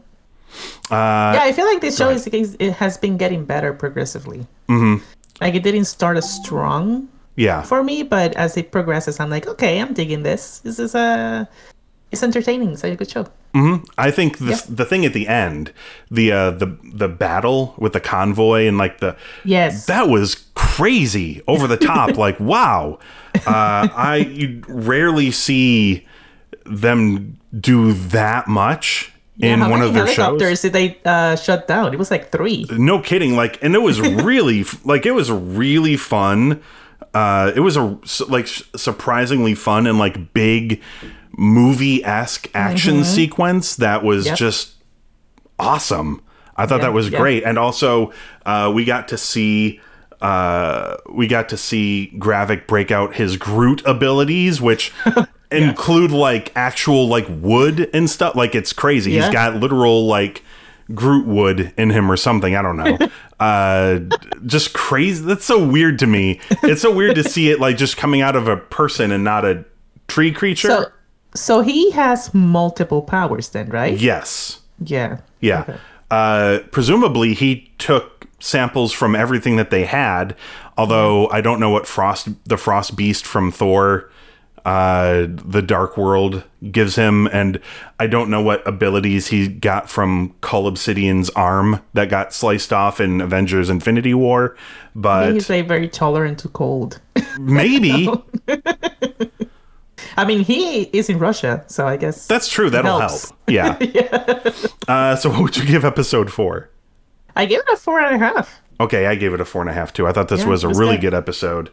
Uh, 0.89 1.33
yeah, 1.35 1.41
I 1.43 1.51
feel 1.51 1.65
like 1.65 1.81
this 1.81 1.97
show 1.97 2.09
is 2.09 2.27
it 2.27 2.73
has 2.73 2.97
been 2.97 3.17
getting 3.17 3.45
better 3.45 3.73
progressively. 3.73 4.47
Mm-hmm. 4.69 5.03
Like 5.41 5.55
it 5.55 5.63
didn't 5.63 5.85
start 5.85 6.15
as 6.17 6.29
strong 6.29 7.09
yeah, 7.35 7.61
for 7.63 7.83
me, 7.83 8.03
but 8.03 8.33
as 8.35 8.55
it 8.55 8.71
progresses, 8.71 9.19
I'm 9.19 9.29
like, 9.29 9.47
okay, 9.47 9.81
I'm 9.81 9.93
digging 9.93 10.23
this. 10.23 10.59
This 10.59 10.79
is 10.79 10.95
a, 10.95 11.47
it's 12.15 12.23
entertaining. 12.23 12.71
It's 12.71 12.83
a 12.83 12.95
good 12.95 13.09
show. 13.11 13.27
Hmm. 13.53 13.75
I 13.97 14.09
think 14.11 14.37
the 14.39 14.55
the 14.69 14.85
thing 14.85 15.05
at 15.05 15.13
the 15.13 15.27
end, 15.27 15.71
the 16.09 16.31
uh, 16.31 16.51
the 16.51 16.67
the 16.83 17.07
battle 17.07 17.75
with 17.77 17.93
the 17.93 17.99
convoy 17.99 18.67
and 18.67 18.77
like 18.77 18.99
the 18.99 19.15
Yes. 19.43 19.85
that 19.85 20.07
was 20.07 20.45
crazy 20.55 21.41
over 21.47 21.67
the 21.67 21.77
top. 21.77 22.17
like 22.25 22.39
wow, 22.39 22.99
uh, 23.45 23.87
I 23.93 24.15
you 24.39 24.63
rarely 24.67 25.31
see 25.31 26.05
them 26.65 27.37
do 27.57 27.93
that 27.93 28.47
much 28.47 29.11
Yeah, 29.37 29.53
in 29.53 29.59
one 29.69 29.81
of 29.81 29.93
their 29.93 30.07
shows. 30.07 30.15
helicopters 30.17 30.61
did 30.61 30.73
they 30.73 30.97
uh, 31.05 31.35
shut 31.35 31.67
down? 31.67 31.93
It 31.93 31.97
was 31.99 32.11
like 32.11 32.31
three. 32.31 32.65
no 32.71 32.99
kidding 32.99 33.35
like 33.35 33.61
and 33.63 33.75
it 33.75 33.81
was 33.81 33.99
really 34.29 34.65
like 34.83 35.05
it 35.05 35.11
was 35.13 35.31
really 35.31 35.95
fun 35.97 36.61
uh 37.13 37.51
it 37.55 37.59
was 37.61 37.77
a 37.77 37.97
like 38.27 38.47
surprisingly 38.75 39.55
fun 39.55 39.87
and 39.87 39.97
like 39.97 40.33
big 40.33 40.81
movie-esque 41.37 42.49
action 42.53 43.03
sequence 43.03 43.75
that 43.75 44.03
was 44.03 44.23
Mm-hmm. 44.25 44.29
Yep. 44.31 44.37
just 44.37 44.73
awesome 45.59 46.21
i 46.57 46.65
thought 46.65 46.77
Yeah, 46.77 46.85
that 46.87 46.93
was 46.93 47.09
yeah. 47.09 47.19
great 47.19 47.43
and 47.43 47.57
also 47.57 48.11
uh 48.45 48.71
we 48.73 48.85
got 48.85 49.07
to 49.09 49.17
see 49.17 49.79
uh 50.21 50.97
we 51.11 51.27
got 51.27 51.49
to 51.49 51.57
see 51.57 52.11
Gravik 52.17 52.67
break 52.67 52.89
out 52.91 53.15
his 53.15 53.37
Groot 53.37 53.81
abilities 53.85 54.61
which 54.61 54.93
include 55.51 56.11
like 56.11 56.51
actual 56.55 57.07
like 57.07 57.25
wood 57.29 57.89
and 57.93 58.09
stuff 58.09 58.35
like 58.35 58.55
it's 58.55 58.73
crazy 58.73 59.11
Yeah. 59.11 59.25
he's 59.25 59.33
got 59.33 59.55
literal 59.57 60.07
like 60.07 60.41
Groot 60.93 61.25
wood 61.25 61.73
in 61.77 61.89
him 61.89 62.11
or 62.11 62.15
something. 62.15 62.55
I 62.55 62.61
don't 62.61 62.77
know. 62.77 62.95
uh, 63.39 64.01
just 64.45 64.75
crazy. 64.75 65.25
That's 65.25 65.43
so 65.43 65.65
weird 65.67 65.97
to 65.97 66.05
me. 66.05 66.39
It's 66.61 66.83
so 66.83 66.93
weird 66.93 67.15
to 67.15 67.23
see 67.23 67.49
it 67.49 67.59
like 67.59 67.75
just 67.75 67.97
coming 67.97 68.21
out 68.21 68.35
of 68.35 68.47
a 68.47 68.55
person 68.57 69.11
and 69.11 69.23
not 69.23 69.43
a 69.45 69.65
tree 70.07 70.31
creature. 70.31 70.67
So, 70.67 70.85
so 71.35 71.61
he 71.61 71.91
has 71.91 72.33
multiple 72.33 73.01
powers 73.01 73.49
then, 73.49 73.69
right? 73.69 73.97
yes. 73.97 74.61
Yeah. 74.79 75.19
Yeah. 75.39 75.61
Okay. 75.61 75.77
Uh, 76.11 76.59
presumably 76.71 77.33
he 77.33 77.71
took 77.77 78.27
samples 78.39 78.91
from 78.91 79.15
everything 79.15 79.55
that 79.55 79.69
they 79.69 79.85
had. 79.85 80.35
Although 80.77 81.29
I 81.29 81.41
don't 81.41 81.59
know 81.59 81.69
what 81.69 81.87
Frost, 81.87 82.27
the 82.45 82.57
Frost 82.57 82.95
Beast 82.95 83.25
from 83.25 83.51
Thor, 83.51 84.09
uh, 84.65 85.27
the 85.29 85.61
Dark 85.61 85.95
World 85.95 86.43
gives 86.71 86.95
him, 86.95 87.27
and 87.27 87.59
I 87.99 88.07
don't 88.07 88.29
know 88.29 88.41
what 88.41 88.67
abilities 88.67 89.27
he 89.27 89.47
got 89.47 89.89
from 89.89 90.33
Cull 90.41 90.67
Obsidian's 90.67 91.29
arm 91.31 91.81
that 91.93 92.09
got 92.09 92.33
sliced 92.33 92.73
off 92.73 92.99
in 92.99 93.21
Avengers: 93.21 93.69
Infinity 93.69 94.13
War. 94.13 94.57
But 94.95 95.33
He's 95.33 95.49
like 95.49 95.67
very 95.67 95.87
tolerant 95.87 96.39
to 96.39 96.49
cold. 96.49 96.99
maybe 97.39 98.09
I 100.17 100.25
mean, 100.25 100.39
he 100.43 100.83
is 100.83 101.09
in 101.09 101.19
Russia, 101.19 101.63
so 101.67 101.87
I 101.87 101.97
guess 101.97 102.27
that's 102.27 102.47
true. 102.47 102.69
That'll 102.69 102.99
Helps. 102.99 103.29
help. 103.29 103.39
Yeah. 103.47 103.77
Uh, 104.87 105.15
so 105.15 105.29
what 105.29 105.41
would 105.41 105.57
you 105.57 105.65
give 105.65 105.83
episode 105.85 106.31
four? 106.31 106.69
I 107.35 107.45
gave 107.45 107.59
it 107.59 107.65
a 107.71 107.77
four 107.77 107.99
and 107.99 108.15
a 108.15 108.17
half. 108.17 108.61
Okay, 108.79 109.05
I 109.07 109.15
gave 109.15 109.33
it 109.33 109.41
a 109.41 109.45
four 109.45 109.61
and 109.61 109.69
a 109.69 109.73
half 109.73 109.91
too. 109.93 110.07
I 110.07 110.11
thought 110.11 110.29
this 110.29 110.41
Yeah, 110.41 110.47
was 110.47 110.63
a 110.63 110.69
was 110.69 110.79
really 110.79 110.95
good. 110.95 111.11
good 111.11 111.13
episode. 111.13 111.69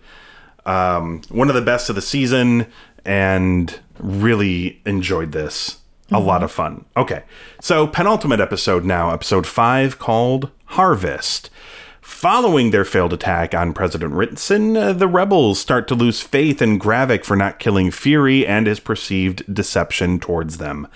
Um, 0.67 1.23
one 1.29 1.49
of 1.49 1.55
the 1.55 1.63
best 1.63 1.89
of 1.89 1.95
the 1.97 2.03
season, 2.03 2.67
and 3.05 3.79
really 3.99 4.81
enjoyed 4.87 5.33
this. 5.33 5.79
A 6.11 6.15
Mm-hmm. 6.17 6.27
lot 6.27 6.43
of 6.43 6.53
fun. 6.53 6.85
Okay, 6.97 7.23
so 7.61 7.87
penultimate 7.87 8.39
episode 8.41 8.85
now, 8.85 9.11
episode 9.13 9.47
five 9.47 9.99
called 9.99 10.51
Harvest. 10.67 11.49
Following 12.03 12.73
their 12.73 12.85
failed 12.85 13.13
attack 13.13 13.55
on 13.55 13.73
President 13.73 14.13
Ritson, 14.13 14.77
uh, 14.77 14.93
the 14.93 15.07
rebels 15.07 15.61
start 15.61 15.87
to 15.87 15.95
lose 15.95 16.21
faith 16.21 16.61
in 16.61 16.81
Gravik 16.81 17.25
for 17.25 17.37
not 17.37 17.61
killing 17.61 17.93
Fury 17.93 18.45
and 18.45 18.67
his 18.67 18.81
perceived 18.81 19.55
deception 19.55 20.19
towards 20.19 20.59
them. 20.59 20.89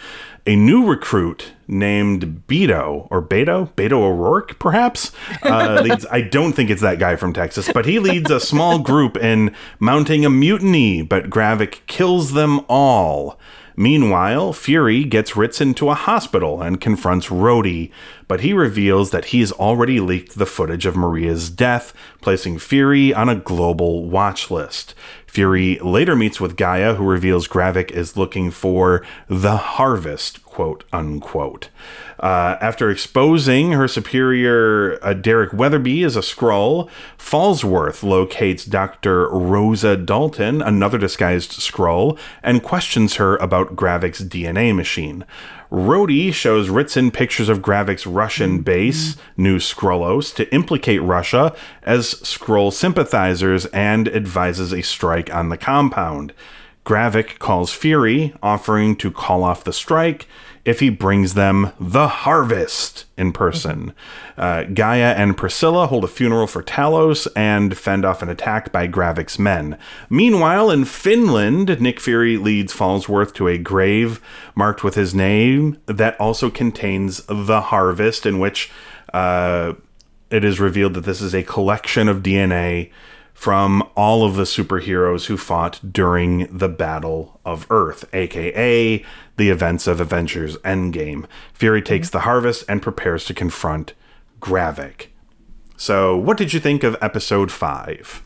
A 0.48 0.56
new 0.56 0.84
recruit 0.84 1.52
named 1.68 2.42
Beto 2.48 3.06
or 3.08 3.22
Beto, 3.22 3.72
Beto 3.74 3.92
O'Rourke, 4.02 4.58
perhaps, 4.58 5.12
uh, 5.44 5.80
leads. 5.84 6.04
I 6.10 6.22
don't 6.22 6.54
think 6.54 6.70
it's 6.70 6.82
that 6.82 6.98
guy 6.98 7.14
from 7.14 7.32
Texas, 7.32 7.70
but 7.72 7.86
he 7.86 8.00
leads 8.00 8.28
a 8.32 8.40
small 8.40 8.80
group 8.80 9.16
in 9.16 9.54
mounting 9.78 10.24
a 10.24 10.30
mutiny. 10.30 11.02
But 11.02 11.30
Gravik 11.30 11.86
kills 11.86 12.32
them 12.32 12.62
all. 12.68 13.38
Meanwhile, 13.78 14.54
Fury 14.54 15.04
gets 15.04 15.36
Ritson 15.36 15.74
to 15.74 15.90
a 15.90 15.94
hospital 15.94 16.62
and 16.62 16.80
confronts 16.80 17.28
Rhodey, 17.28 17.90
but 18.26 18.40
he 18.40 18.54
reveals 18.54 19.10
that 19.10 19.26
he's 19.26 19.52
already 19.52 20.00
leaked 20.00 20.38
the 20.38 20.46
footage 20.46 20.86
of 20.86 20.96
Maria's 20.96 21.50
death, 21.50 21.92
placing 22.22 22.58
Fury 22.58 23.12
on 23.12 23.28
a 23.28 23.36
global 23.36 24.08
watch 24.08 24.50
list. 24.50 24.94
Fury 25.36 25.78
later 25.80 26.16
meets 26.16 26.40
with 26.40 26.56
Gaia, 26.56 26.94
who 26.94 27.04
reveals 27.04 27.46
Gravik 27.46 27.90
is 27.90 28.16
looking 28.16 28.50
for 28.50 29.04
the 29.28 29.58
harvest, 29.58 30.42
quote 30.42 30.84
unquote. 30.94 31.68
Uh, 32.18 32.56
after 32.62 32.88
exposing 32.88 33.72
her 33.72 33.86
superior, 33.86 34.98
uh, 35.04 35.12
Derek 35.12 35.52
Weatherby, 35.52 36.04
as 36.04 36.16
a 36.16 36.20
Skrull, 36.20 36.88
Falsworth 37.18 38.02
locates 38.02 38.64
Dr. 38.64 39.28
Rosa 39.28 39.94
Dalton, 39.94 40.62
another 40.62 40.96
disguised 40.96 41.50
Skrull, 41.50 42.18
and 42.42 42.62
questions 42.62 43.16
her 43.16 43.36
about 43.36 43.76
Gravik's 43.76 44.22
DNA 44.22 44.74
machine. 44.74 45.26
Rhodey 45.76 46.32
shows 46.32 46.70
Ritson 46.70 47.10
pictures 47.10 47.50
of 47.50 47.60
Gravik's 47.60 48.06
Russian 48.06 48.60
base, 48.60 49.14
New 49.36 49.58
Skrullos, 49.58 50.34
to 50.36 50.50
implicate 50.50 51.02
Russia 51.02 51.54
as 51.82 52.14
Skrull 52.14 52.72
sympathizers 52.72 53.66
and 53.66 54.08
advises 54.08 54.72
a 54.72 54.80
strike 54.80 55.32
on 55.34 55.50
the 55.50 55.58
compound. 55.58 56.32
Gravik 56.86 57.38
calls 57.38 57.74
Fury, 57.74 58.32
offering 58.42 58.96
to 58.96 59.10
call 59.10 59.44
off 59.44 59.64
the 59.64 59.72
strike 59.74 60.26
if 60.66 60.80
he 60.80 60.90
brings 60.90 61.34
them 61.34 61.72
the 61.78 62.08
harvest 62.08 63.04
in 63.16 63.32
person. 63.32 63.94
Uh, 64.36 64.64
Gaia 64.64 65.14
and 65.14 65.36
Priscilla 65.36 65.86
hold 65.86 66.02
a 66.02 66.08
funeral 66.08 66.48
for 66.48 66.60
Talos 66.60 67.28
and 67.36 67.78
fend 67.78 68.04
off 68.04 68.20
an 68.20 68.28
attack 68.28 68.72
by 68.72 68.88
Gravik's 68.88 69.38
men. 69.38 69.78
Meanwhile, 70.10 70.72
in 70.72 70.84
Finland, 70.84 71.80
Nick 71.80 72.00
Fury 72.00 72.36
leads 72.36 72.74
Falsworth 72.74 73.32
to 73.34 73.46
a 73.46 73.58
grave 73.58 74.20
marked 74.56 74.82
with 74.82 74.96
his 74.96 75.14
name 75.14 75.78
that 75.86 76.20
also 76.20 76.50
contains 76.50 77.22
the 77.28 77.60
harvest, 77.60 78.26
in 78.26 78.40
which 78.40 78.68
uh, 79.14 79.74
it 80.30 80.44
is 80.44 80.58
revealed 80.58 80.94
that 80.94 81.04
this 81.04 81.20
is 81.20 81.32
a 81.32 81.44
collection 81.44 82.08
of 82.08 82.24
DNA 82.24 82.90
from 83.36 83.86
all 83.94 84.24
of 84.24 84.34
the 84.34 84.44
superheroes 84.44 85.26
who 85.26 85.36
fought 85.36 85.78
during 85.92 86.48
the 86.50 86.70
Battle 86.70 87.38
of 87.44 87.66
Earth, 87.68 88.08
aka 88.14 89.04
the 89.36 89.50
events 89.50 89.86
of 89.86 90.00
Avengers 90.00 90.56
Endgame. 90.58 91.26
Fury 91.52 91.82
takes 91.82 92.08
the 92.08 92.20
harvest 92.20 92.64
and 92.66 92.80
prepares 92.80 93.26
to 93.26 93.34
confront 93.34 93.92
Gravik. 94.40 95.08
So, 95.76 96.16
what 96.16 96.38
did 96.38 96.54
you 96.54 96.60
think 96.60 96.82
of 96.82 96.96
episode 97.02 97.52
5? 97.52 98.22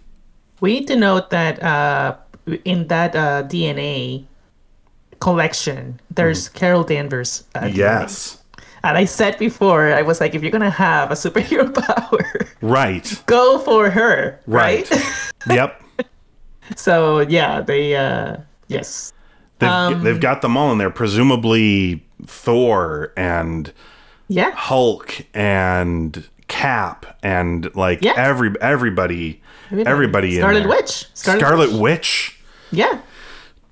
We 0.61 0.75
need 0.75 0.87
to 0.87 0.97
note 0.97 1.31
that 1.31 1.61
uh, 1.61 2.17
in 2.65 2.87
that 2.87 3.17
uh, 3.17 3.43
DNA 3.43 4.27
collection, 5.19 6.01
there's 6.09 6.49
Carol 6.49 6.85
Danvers. 6.85 7.43
Uh, 7.53 7.63
DNA. 7.63 7.75
Yes. 7.75 8.40
And 8.83 8.97
I 8.97 9.05
said 9.05 9.39
before, 9.39 9.93
I 9.93 10.03
was 10.03 10.21
like, 10.21 10.35
if 10.35 10.43
you're 10.43 10.51
gonna 10.51 10.71
have 10.71 11.11
a 11.11 11.15
superhero 11.15 11.73
power, 11.87 12.47
Right. 12.63 13.23
go 13.27 13.59
for 13.59 13.91
her, 13.91 14.41
Right. 14.47 14.91
right? 14.91 15.33
yep. 15.49 15.83
so 16.77 17.21
yeah, 17.21 17.61
they 17.61 17.97
uh 17.97 18.37
yes. 18.69 19.13
They've, 19.59 20.01
they've 20.03 20.21
got 20.21 20.41
them 20.41 20.57
all 20.57 20.73
in 20.73 20.79
there. 20.79 20.89
Presumably 20.91 22.03
Thor 22.27 23.13
and 23.17 23.73
Yeah. 24.29 24.53
Hulk 24.53 25.27
and 25.35 26.27
Cap 26.49 27.19
and 27.23 27.75
like 27.77 27.99
Yeah. 28.03 28.15
every 28.17 28.55
everybody 28.61 29.43
everybody, 29.71 30.37
in 30.37 30.43
Scarlet. 30.43 30.67
Witch. 30.69 31.07
Scarlet, 31.15 31.39
Scarlet 31.41 31.71
Witch. 31.73 31.81
Witch. 31.81 32.41
Yeah. 32.73 33.01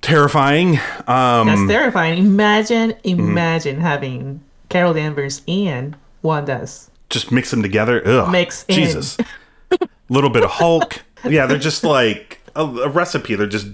Terrifying. 0.02 0.78
Um 1.06 1.46
That's 1.48 1.66
terrifying. 1.66 2.18
Imagine 2.18 2.90
Mm-hmm. 2.92 3.20
imagine 3.20 3.80
having 3.80 4.40
Carol 4.68 4.94
Danvers 4.94 5.42
and 5.48 5.96
Wanda's. 6.22 6.90
just 7.10 7.32
mix 7.32 7.50
them 7.50 7.62
together. 7.62 8.02
Ugh. 8.06 8.30
Mix 8.30 8.64
in. 8.68 8.74
Jesus. 8.74 9.16
little 10.08 10.30
bit 10.30 10.44
of 10.44 10.50
Hulk. 10.50 11.02
Yeah, 11.24 11.46
they're 11.46 11.58
just 11.58 11.84
like 11.84 12.40
a, 12.54 12.64
a 12.64 12.88
recipe. 12.88 13.34
They're 13.34 13.46
just 13.46 13.66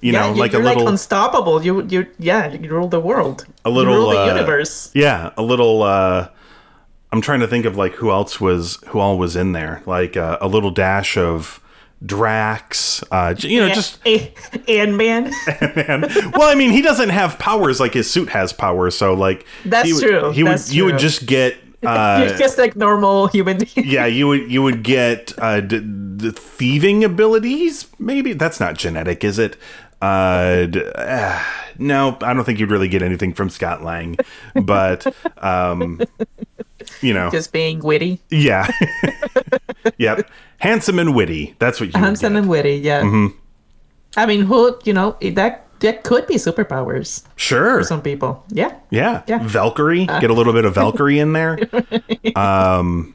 you 0.00 0.12
yeah, 0.12 0.20
know, 0.20 0.34
you, 0.34 0.40
like 0.40 0.54
a 0.54 0.58
little 0.58 0.84
like 0.84 0.92
unstoppable. 0.92 1.62
You 1.64 1.84
you 1.86 2.06
yeah, 2.18 2.52
you 2.52 2.70
rule 2.70 2.88
the 2.88 3.00
world. 3.00 3.46
a 3.64 3.70
little 3.70 3.92
you 3.92 3.98
rule 3.98 4.10
the 4.10 4.22
uh, 4.22 4.26
universe. 4.26 4.90
Yeah, 4.94 5.32
a 5.36 5.42
little 5.42 5.82
uh 5.82 6.28
I'm 7.10 7.20
trying 7.20 7.40
to 7.40 7.48
think 7.48 7.64
of 7.64 7.76
like 7.76 7.94
who 7.94 8.10
else 8.10 8.40
was 8.40 8.78
who 8.88 8.98
all 8.98 9.18
was 9.18 9.34
in 9.34 9.52
there. 9.52 9.82
Like 9.86 10.16
uh, 10.16 10.38
a 10.40 10.48
little 10.48 10.70
dash 10.70 11.16
of 11.16 11.60
Drax, 12.04 13.02
uh, 13.10 13.34
you 13.38 13.60
know, 13.60 13.74
just 13.74 13.98
and 14.68 14.96
man. 14.96 15.32
Well, 16.32 16.48
I 16.48 16.54
mean, 16.56 16.70
he 16.70 16.80
doesn't 16.80 17.08
have 17.08 17.38
powers 17.38 17.80
like 17.80 17.94
his 17.94 18.08
suit 18.10 18.28
has 18.28 18.52
powers, 18.52 18.96
so 18.96 19.14
like 19.14 19.44
That's 19.64 19.88
he 19.88 20.00
true, 20.00 20.30
He 20.30 20.42
would 20.44 20.52
that's 20.52 20.72
you 20.72 20.84
would 20.84 20.98
just 20.98 21.26
get 21.26 21.56
uh, 21.84 22.24
You're 22.26 22.38
just 22.38 22.58
like 22.58 22.76
normal 22.76 23.26
human 23.28 23.58
yeah, 23.74 24.06
you 24.06 24.28
would 24.28 24.50
you 24.50 24.62
would 24.62 24.82
get 24.82 25.32
uh, 25.38 25.60
d- 25.60 25.80
d- 25.80 26.30
thieving 26.30 27.04
abilities. 27.04 27.86
Maybe 27.98 28.32
that's 28.32 28.60
not 28.60 28.76
genetic, 28.76 29.24
is 29.24 29.38
it? 29.38 29.56
Uh, 30.00 30.66
d- 30.66 30.84
uh, 30.94 31.42
no, 31.78 32.16
I 32.22 32.32
don't 32.34 32.44
think 32.44 32.60
you'd 32.60 32.70
really 32.70 32.88
get 32.88 33.02
anything 33.02 33.32
from 33.32 33.50
Scott 33.50 33.82
Lang, 33.82 34.16
but 34.54 35.06
um, 35.38 36.00
you 37.02 37.12
know, 37.14 37.30
Just 37.30 37.52
being 37.52 37.80
witty. 37.80 38.20
yeah, 38.30 38.66
yep, 39.98 40.28
handsome 40.58 40.98
and 40.98 41.14
witty. 41.14 41.54
That's 41.58 41.80
what 41.80 41.92
you 41.94 41.98
Handsome 42.00 42.36
and 42.36 42.48
witty, 42.48 42.76
yeah. 42.76 43.02
Mm-hmm. 43.02 43.36
I 44.16 44.26
mean, 44.26 44.42
who 44.42 44.78
you 44.84 44.92
know 44.92 45.16
that 45.32 45.66
that 45.80 46.02
could 46.02 46.26
be 46.26 46.34
superpowers 46.36 47.22
Sure, 47.36 47.78
for 47.78 47.84
some 47.84 48.02
people. 48.02 48.44
Yeah, 48.50 48.74
yeah, 48.90 49.22
Yeah. 49.26 49.36
Uh. 49.40 49.44
Valkyrie. 49.44 50.06
Get 50.06 50.30
a 50.30 50.34
little 50.34 50.52
bit 50.52 50.64
of 50.64 50.74
Valkyrie 50.74 51.18
in 51.18 51.32
there. 51.32 51.58
Um, 52.36 53.14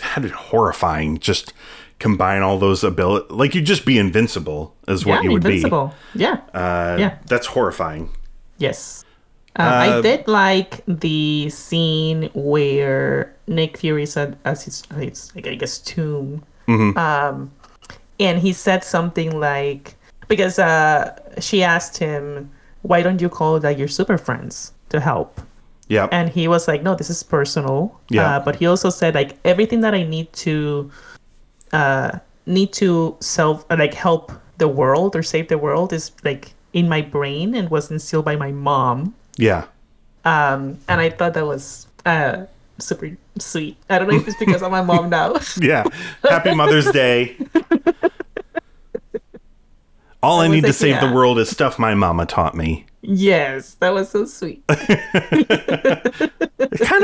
had 0.00 0.24
it 0.24 0.30
horrifying. 0.32 1.18
Just 1.18 1.52
combine 1.98 2.42
all 2.42 2.58
those 2.58 2.82
abilities. 2.82 3.30
Like 3.30 3.54
you'd 3.54 3.66
just 3.66 3.84
be 3.84 3.98
invincible, 3.98 4.74
is 4.88 5.06
what 5.06 5.16
yeah, 5.16 5.22
you 5.22 5.32
would 5.32 5.44
invincible. 5.44 5.94
Yeah, 6.14 6.36
be. 6.36 6.42
Uh, 6.54 6.96
Yeah. 6.98 7.18
that's 7.26 7.46
horrifying. 7.46 8.10
yes. 8.58 9.01
Um, 9.56 9.68
I 9.68 10.00
did 10.00 10.26
like 10.28 10.82
the 10.86 11.50
scene 11.50 12.30
where 12.32 13.34
Nick 13.46 13.76
Fury 13.76 14.06
said, 14.06 14.38
as 14.44 14.64
his, 14.64 14.82
his 14.96 15.34
like, 15.34 15.46
I 15.46 15.56
guess, 15.56 15.78
tomb, 15.78 16.42
um, 16.68 17.50
and 18.18 18.38
he 18.38 18.52
said 18.54 18.82
something 18.82 19.38
like, 19.38 19.96
because 20.28 20.58
uh, 20.58 21.18
she 21.38 21.62
asked 21.62 21.98
him, 21.98 22.50
"Why 22.80 23.02
don't 23.02 23.20
you 23.20 23.28
call 23.28 23.60
like 23.60 23.76
your 23.76 23.88
super 23.88 24.16
friends 24.16 24.72
to 24.88 25.00
help?" 25.00 25.40
Yeah, 25.88 26.08
and 26.10 26.30
he 26.30 26.48
was 26.48 26.66
like 26.66 26.82
no 26.82 26.94
this 26.94 27.10
is 27.10 27.22
personal. 27.22 28.00
Yeah. 28.08 28.36
uh, 28.36 28.40
but 28.40 28.56
he 28.56 28.66
also 28.66 28.88
said 28.88 29.14
like 29.14 29.36
everything 29.44 29.82
that 29.82 29.94
i 29.94 30.02
need 30.02 30.32
to 30.32 30.90
uh 31.72 32.18
need 32.46 32.72
to 32.74 33.16
self 33.20 33.66
uh, 33.70 33.76
like 33.78 33.92
help 33.92 34.32
the 34.58 34.68
world 34.68 35.14
or 35.16 35.22
save 35.22 35.48
the 35.48 35.58
world 35.58 35.92
is 35.92 36.12
like 36.24 36.54
in 36.72 36.88
my 36.88 37.02
brain 37.02 37.54
and 37.54 37.70
was 37.70 37.90
instilled 37.90 38.24
by 38.24 38.36
my 38.36 38.52
mom 38.52 39.14
yeah. 39.36 39.64
um 40.24 40.78
and 40.88 41.00
i 41.00 41.08
thought 41.10 41.34
that 41.34 41.46
was 41.46 41.86
uh 42.06 42.44
super 42.78 43.10
sweet 43.38 43.76
i 43.90 43.98
don't 43.98 44.08
know 44.08 44.16
if 44.16 44.26
it's 44.26 44.36
because 44.38 44.62
i'm 44.62 44.70
my 44.70 44.82
mom 44.82 45.08
now 45.10 45.34
Yeah. 45.60 45.84
Happy 46.22 46.54
Mother's 46.54 46.90
Day. 46.90 47.36
All 50.22 50.38
I 50.40 50.44
was 50.48 50.54
need 50.54 50.60
to 50.62 50.66
like, 50.68 50.76
save 50.76 51.00
the 51.00 51.10
world 51.12 51.38
is 51.40 51.50
stuff 51.50 51.78
my 51.80 51.94
mama 51.94 52.26
taught 52.26 52.54
me. 52.54 52.86
yes 53.02 53.74
that 53.74 53.92
was 53.92 54.08
so 54.10 54.24
sweet 54.24 54.64
kind 54.68 54.80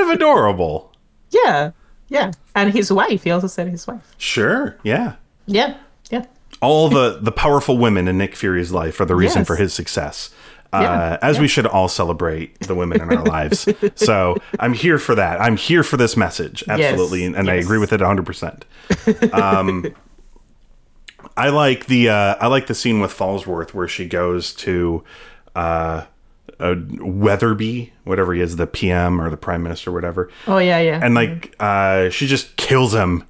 of 0.00 0.08
adorable. 0.10 0.92
yeah 1.30 1.72
yeah 2.08 2.30
and 2.54 2.72
his 2.72 2.92
wife 2.92 3.24
he 3.24 3.30
also 3.30 3.46
said 3.48 3.68
his 3.68 3.86
wife 3.86 4.14
Sure. 4.18 4.76
Yeah. 4.84 5.16
yeah 5.46 5.76
yeah 6.10 6.26
All 6.62 6.88
the 6.88 7.18
the 7.20 7.32
powerful 7.32 7.76
women 7.78 8.06
in 8.08 8.18
Nick 8.18 8.36
Fury's 8.36 8.70
life 8.72 9.00
are 9.00 9.04
the 9.04 9.16
reason 9.16 9.40
Yes. 9.40 9.46
for 9.48 9.56
his 9.56 9.74
success. 9.74 10.30
Uh, 10.72 10.80
Yeah, 10.82 11.18
as 11.22 11.38
we 11.40 11.48
should 11.48 11.66
all 11.66 11.88
celebrate 11.88 12.58
the 12.60 12.74
women 12.74 13.00
in 13.00 13.10
our 13.16 13.24
lives. 13.24 13.68
So 13.96 14.36
I'm 14.60 14.74
here 14.74 14.98
for 14.98 15.14
that. 15.14 15.40
I'm 15.40 15.56
here 15.56 15.82
for 15.82 15.96
this 15.96 16.16
message. 16.16 16.62
Absolutely. 16.68 17.24
and 17.24 17.36
and 17.36 17.50
I 17.50 17.54
agree 17.54 17.78
with 17.78 17.92
it 17.92 18.00
100%. 18.00 19.32
Um, 19.32 19.86
I 21.36 21.48
like 21.50 21.86
the 21.86 22.08
uh, 22.10 22.34
I 22.40 22.46
like 22.48 22.66
the 22.66 22.74
scene 22.74 23.00
with 23.00 23.12
Falsworth 23.12 23.72
where 23.74 23.88
she 23.88 24.06
goes 24.06 24.52
to 24.54 25.04
uh, 25.54 26.04
uh, 26.60 26.74
Weatherby, 26.98 27.92
whatever 28.04 28.34
he 28.34 28.40
is, 28.40 28.56
the 28.56 28.66
PM 28.66 29.20
or 29.20 29.30
the 29.30 29.36
Prime 29.36 29.62
Minister, 29.62 29.92
whatever, 29.92 30.30
oh 30.46 30.58
yeah 30.58 30.80
yeah 30.80 31.00
and 31.02 31.14
like 31.14 31.54
uh, 31.60 32.10
she 32.10 32.26
just 32.26 32.56
kills 32.56 32.94
him 32.94 33.24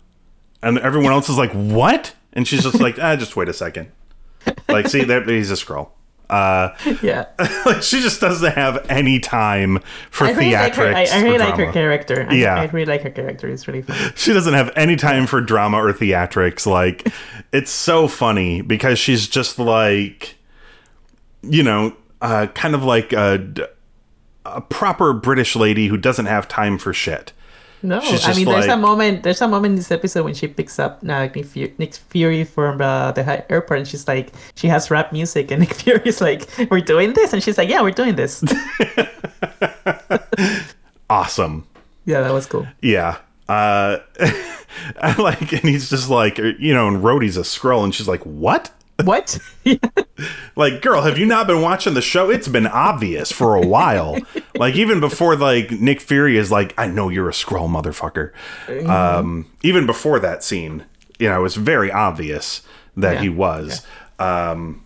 and 0.63 0.79
everyone 0.79 1.13
else 1.13 1.29
is 1.29 1.39
like, 1.39 1.53
"What?" 1.53 2.15
And 2.33 2.47
she's 2.49 2.63
just 2.63 2.81
like, 2.81 2.99
"Ah, 3.01 3.17
just 3.17 3.37
wait 3.37 3.49
a 3.49 3.53
second. 3.55 3.91
Like, 4.69 4.89
see, 4.89 5.05
there, 5.05 5.23
he's 5.25 5.51
a 5.51 5.55
Skrull. 5.55 5.91
Uh, 6.31 6.75
Yeah. 7.03 7.27
like 7.67 7.83
she 7.83 8.01
just 8.01 8.21
doesn't 8.21 8.53
have 8.53 8.85
any 8.91 9.19
time 9.19 9.79
for 10.11 10.27
I 10.27 10.33
really 10.33 10.53
like 10.53 10.75
her. 10.75 10.85
theatrics. 10.93 11.13
I, 11.13 11.19
I 11.19 11.23
really 11.23 11.39
like 11.39 11.57
her 11.57 11.73
character. 11.73 12.27
I, 12.29 12.35
Yeah. 12.35 12.55
I 12.57 12.65
really 12.67 12.85
like 12.87 13.03
her 13.03 13.11
character. 13.11 13.49
It's 13.49 13.67
really 13.67 13.83
fun. 13.83 13.97
She 14.17 14.33
doesn't 14.33 14.55
have 14.55 14.71
any 14.77 14.97
time 14.97 15.27
for 15.27 15.41
drama 15.41 15.79
or 15.79 15.93
theatrics. 15.93 16.67
Like, 16.67 17.09
it's 17.53 17.71
so 17.71 18.09
funny 18.09 18.61
because 18.61 18.99
she's 18.99 19.27
just 19.29 19.59
like, 19.59 20.37
you 21.43 21.63
know, 21.63 21.97
uh, 22.21 22.49
kind 22.55 22.75
of 22.75 22.85
like 22.85 23.13
a, 23.13 23.43
a 24.45 24.61
proper 24.61 25.13
British 25.13 25.57
lady 25.57 25.87
who 25.89 25.97
doesn't 25.97 26.27
have 26.27 26.49
time 26.49 26.77
for 26.79 26.93
shit. 26.93 27.33
No, 27.83 28.01
I 28.03 28.35
mean, 28.35 28.45
there's 28.47 28.67
a 28.67 28.77
moment. 28.77 29.23
There's 29.23 29.41
a 29.41 29.47
moment 29.49 29.73
in 29.73 29.77
this 29.77 29.91
episode 29.93 30.25
when 30.25 30.35
she 30.35 30.49
picks 30.49 30.79
up 30.79 31.01
uh, 31.09 31.27
Nick, 31.27 31.45
Fury, 31.47 31.75
Nick 31.79 31.95
Fury 31.95 32.45
from 32.45 32.81
uh, 32.81 33.13
the 33.13 33.51
airport, 33.51 33.79
and 33.81 33.89
she's 33.89 34.09
like, 34.09 34.33
she 34.57 34.67
has 34.67 34.91
rap 34.91 35.13
music, 35.13 35.51
and 35.51 35.61
Nick 35.63 35.75
Fury 35.75 36.03
is 36.05 36.21
like, 36.21 36.49
"We're 36.71 36.81
doing 36.81 37.13
this," 37.13 37.33
and 37.33 37.43
she's 37.43 37.57
like, 37.57 37.69
"Yeah, 37.69 37.83
we're 37.83 37.91
doing 37.93 38.17
this." 38.17 38.43
Awesome. 41.11 41.67
yeah, 42.05 42.21
that 42.21 42.33
was 42.33 42.47
cool. 42.47 42.67
Yeah. 42.83 43.17
Uh, 43.49 43.99
like, 45.19 45.53
and 45.53 45.63
he's 45.63 45.89
just 45.89 46.11
like, 46.11 46.37
you 46.37 46.75
know, 46.75 46.87
and 46.87 46.99
Rhodey's 46.99 47.39
a 47.39 47.43
Skrull, 47.43 47.83
and 47.83 47.95
she's 47.95 48.09
like, 48.09 48.23
what? 48.25 48.71
What? 49.05 49.39
Like, 50.57 50.83
girl, 50.83 51.03
have 51.03 51.17
you 51.19 51.27
not 51.27 51.47
been 51.47 51.63
watching 51.63 51.95
the 51.95 52.03
show? 52.03 52.29
It's 52.31 52.49
been 52.49 52.67
obvious 52.67 53.31
for 53.31 53.55
a 53.55 53.61
while. 53.65 54.19
like, 54.57 54.75
even 54.75 54.99
before 54.99 55.37
like 55.37 55.71
Nick 55.71 56.01
Fury 56.01 56.37
is 56.37 56.51
like, 56.51 56.75
I 56.77 56.89
know 56.89 57.09
you're 57.09 57.29
a 57.29 57.33
Skrull, 57.33 57.69
motherfucker. 57.69 58.33
Um, 58.89 59.49
even 59.63 59.87
before 59.87 60.19
that 60.19 60.43
scene, 60.43 60.85
you 61.21 61.29
know, 61.29 61.39
it 61.39 61.43
was 61.43 61.55
very 61.55 61.93
obvious 61.93 62.63
that 62.97 63.15
Yeah. 63.15 63.21
he 63.21 63.29
was. 63.29 63.87
Um, 64.19 64.83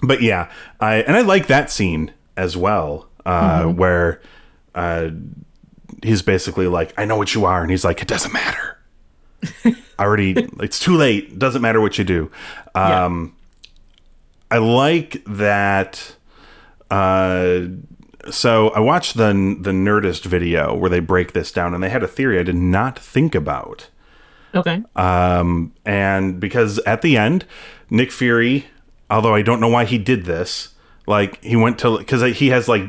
but 0.00 0.22
yeah, 0.22 0.48
I 0.78 0.96
and 1.02 1.16
I 1.16 1.22
like 1.22 1.48
that 1.48 1.72
scene 1.72 2.12
as 2.36 2.56
well, 2.56 3.08
uh, 3.26 3.64
where 3.64 4.20
uh, 4.76 5.10
he's 6.04 6.22
basically 6.22 6.68
like, 6.68 6.94
I 6.96 7.04
know 7.04 7.16
what 7.16 7.34
you 7.34 7.44
are, 7.46 7.62
and 7.62 7.70
he's 7.72 7.84
like, 7.84 8.00
it 8.00 8.06
doesn't 8.06 8.32
matter. 8.32 8.78
I 9.64 10.02
already, 10.04 10.48
it's 10.60 10.78
too 10.78 10.96
late. 10.96 11.38
Doesn't 11.38 11.62
matter 11.62 11.80
what 11.80 11.98
you 11.98 12.04
do. 12.04 12.30
Yeah. 12.74 13.04
Um, 13.04 13.36
I 14.50 14.58
like 14.58 15.22
that. 15.26 16.16
Uh, 16.90 17.66
so 18.30 18.68
I 18.70 18.80
watched 18.80 19.16
the 19.16 19.26
the 19.60 19.72
Nerdist 19.72 20.24
video 20.24 20.74
where 20.74 20.90
they 20.90 21.00
break 21.00 21.32
this 21.32 21.52
down, 21.52 21.74
and 21.74 21.82
they 21.82 21.90
had 21.90 22.02
a 22.02 22.08
theory 22.08 22.38
I 22.38 22.42
did 22.42 22.56
not 22.56 22.98
think 22.98 23.34
about. 23.34 23.88
okay. 24.54 24.82
Um, 24.96 25.72
and 25.84 26.40
because 26.40 26.78
at 26.80 27.02
the 27.02 27.16
end, 27.16 27.44
Nick 27.90 28.12
Fury, 28.12 28.66
although 29.10 29.34
I 29.34 29.42
don't 29.42 29.60
know 29.60 29.68
why 29.68 29.84
he 29.84 29.98
did 29.98 30.24
this, 30.24 30.74
like 31.06 31.42
he 31.42 31.56
went 31.56 31.78
to 31.80 31.98
because 31.98 32.36
he 32.36 32.48
has 32.48 32.68
like 32.68 32.84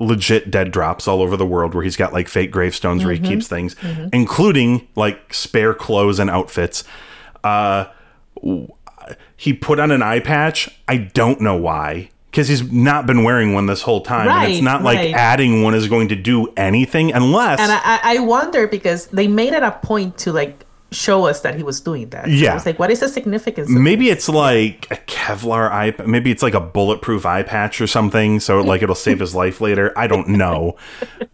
legit 0.00 0.50
dead 0.50 0.72
drops 0.72 1.06
all 1.06 1.20
over 1.20 1.36
the 1.36 1.46
world 1.46 1.74
where 1.74 1.84
he's 1.84 1.96
got 1.96 2.12
like 2.12 2.26
fake 2.26 2.50
gravestones 2.50 3.04
where 3.04 3.14
he 3.14 3.20
keeps 3.20 3.46
things, 3.46 3.76
including 4.12 4.88
like 4.96 5.32
spare 5.32 5.74
clothes 5.74 6.18
and 6.18 6.30
outfits. 6.30 6.82
Uh, 7.44 7.84
he 9.36 9.52
put 9.52 9.78
on 9.78 9.90
an 9.90 10.02
eye 10.02 10.20
patch. 10.20 10.68
I 10.88 10.96
don't 10.96 11.40
know 11.40 11.56
why. 11.56 12.10
Because 12.30 12.46
he's 12.46 12.70
not 12.70 13.06
been 13.06 13.24
wearing 13.24 13.54
one 13.54 13.66
this 13.66 13.82
whole 13.82 14.02
time, 14.02 14.28
and 14.28 14.52
it's 14.52 14.62
not 14.62 14.84
like 14.84 14.98
right. 14.98 15.14
adding 15.14 15.64
one 15.64 15.74
is 15.74 15.88
going 15.88 16.08
to 16.10 16.16
do 16.16 16.46
anything 16.56 17.12
unless 17.12 17.58
and 17.58 17.72
I 17.72 17.98
I 18.04 18.18
wonder 18.20 18.68
because 18.68 19.08
they 19.08 19.26
made 19.26 19.52
it 19.52 19.64
a 19.64 19.72
point 19.72 20.16
to 20.18 20.32
like 20.32 20.64
show 20.92 21.26
us 21.26 21.40
that 21.42 21.54
he 21.54 21.62
was 21.62 21.80
doing 21.80 22.10
that. 22.10 22.28
Yeah. 22.28 22.50
I 22.50 22.54
was 22.54 22.66
like, 22.66 22.78
what 22.78 22.90
is 22.90 23.00
the 23.00 23.08
significance? 23.08 23.68
Maybe 23.70 24.08
it's 24.10 24.28
like 24.28 24.86
a 24.90 24.96
Kevlar 24.96 25.70
eye. 25.70 25.94
Maybe 26.04 26.30
it's 26.30 26.42
like 26.42 26.54
a 26.54 26.60
bulletproof 26.60 27.24
eye 27.24 27.42
patch 27.44 27.80
or 27.80 27.86
something, 27.86 28.40
so 28.40 28.60
like 28.60 28.82
it'll 28.82 28.94
save 28.96 29.20
his 29.20 29.34
life 29.34 29.60
later. 29.60 29.92
I 29.96 30.06
don't 30.06 30.28
know. 30.28 30.76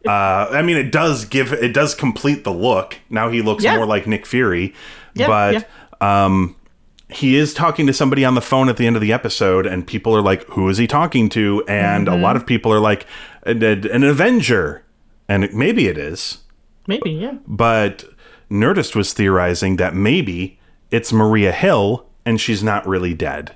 Uh, 0.07 0.47
I 0.53 0.62
mean, 0.62 0.77
it 0.77 0.92
does 0.92 1.25
give 1.25 1.53
it 1.53 1.73
does 1.75 1.92
complete 1.92 2.45
the 2.45 2.53
look. 2.53 2.99
Now 3.11 3.29
he 3.29 3.42
looks 3.42 3.64
Yeah. 3.64 3.75
more 3.77 3.87
like 3.87 4.07
Nick 4.07 4.25
Fury, 4.25 4.73
Yeah, 5.14 5.27
but 5.27 5.69
um, 6.01 6.55
he 7.09 7.35
is 7.35 7.53
talking 7.53 7.88
to 7.88 7.92
somebody 7.92 8.25
on 8.25 8.37
the 8.37 8.40
phone 8.40 8.69
at 8.69 8.77
the 8.77 8.87
end 8.87 8.95
of 8.95 9.03
the 9.03 9.12
episode, 9.12 9.66
and 9.66 9.85
people 9.85 10.14
are 10.16 10.23
like, 10.23 10.45
"Who 10.51 10.69
is 10.69 10.79
he 10.79 10.87
talking 10.87 11.29
to?" 11.31 11.64
And 11.66 12.07
Mm-hmm. 12.07 12.16
a 12.21 12.23
lot 12.23 12.37
of 12.37 12.47
people 12.47 12.73
are 12.73 12.79
like, 12.79 13.05
"An, 13.45 13.64
an 13.64 14.05
Avenger," 14.05 14.85
and 15.29 15.53
maybe 15.53 15.88
it 15.88 15.99
is 15.99 16.38
Maybe, 16.87 17.11
yeah. 17.11 17.33
but 17.49 18.05
Nerdist 18.51 18.95
was 18.95 19.13
theorizing 19.13 19.77
that 19.77 19.95
maybe 19.95 20.59
it's 20.91 21.13
Maria 21.13 21.53
Hill 21.53 22.07
and 22.25 22.41
she's 22.41 22.63
not 22.63 22.87
really 22.87 23.15
dead. 23.15 23.55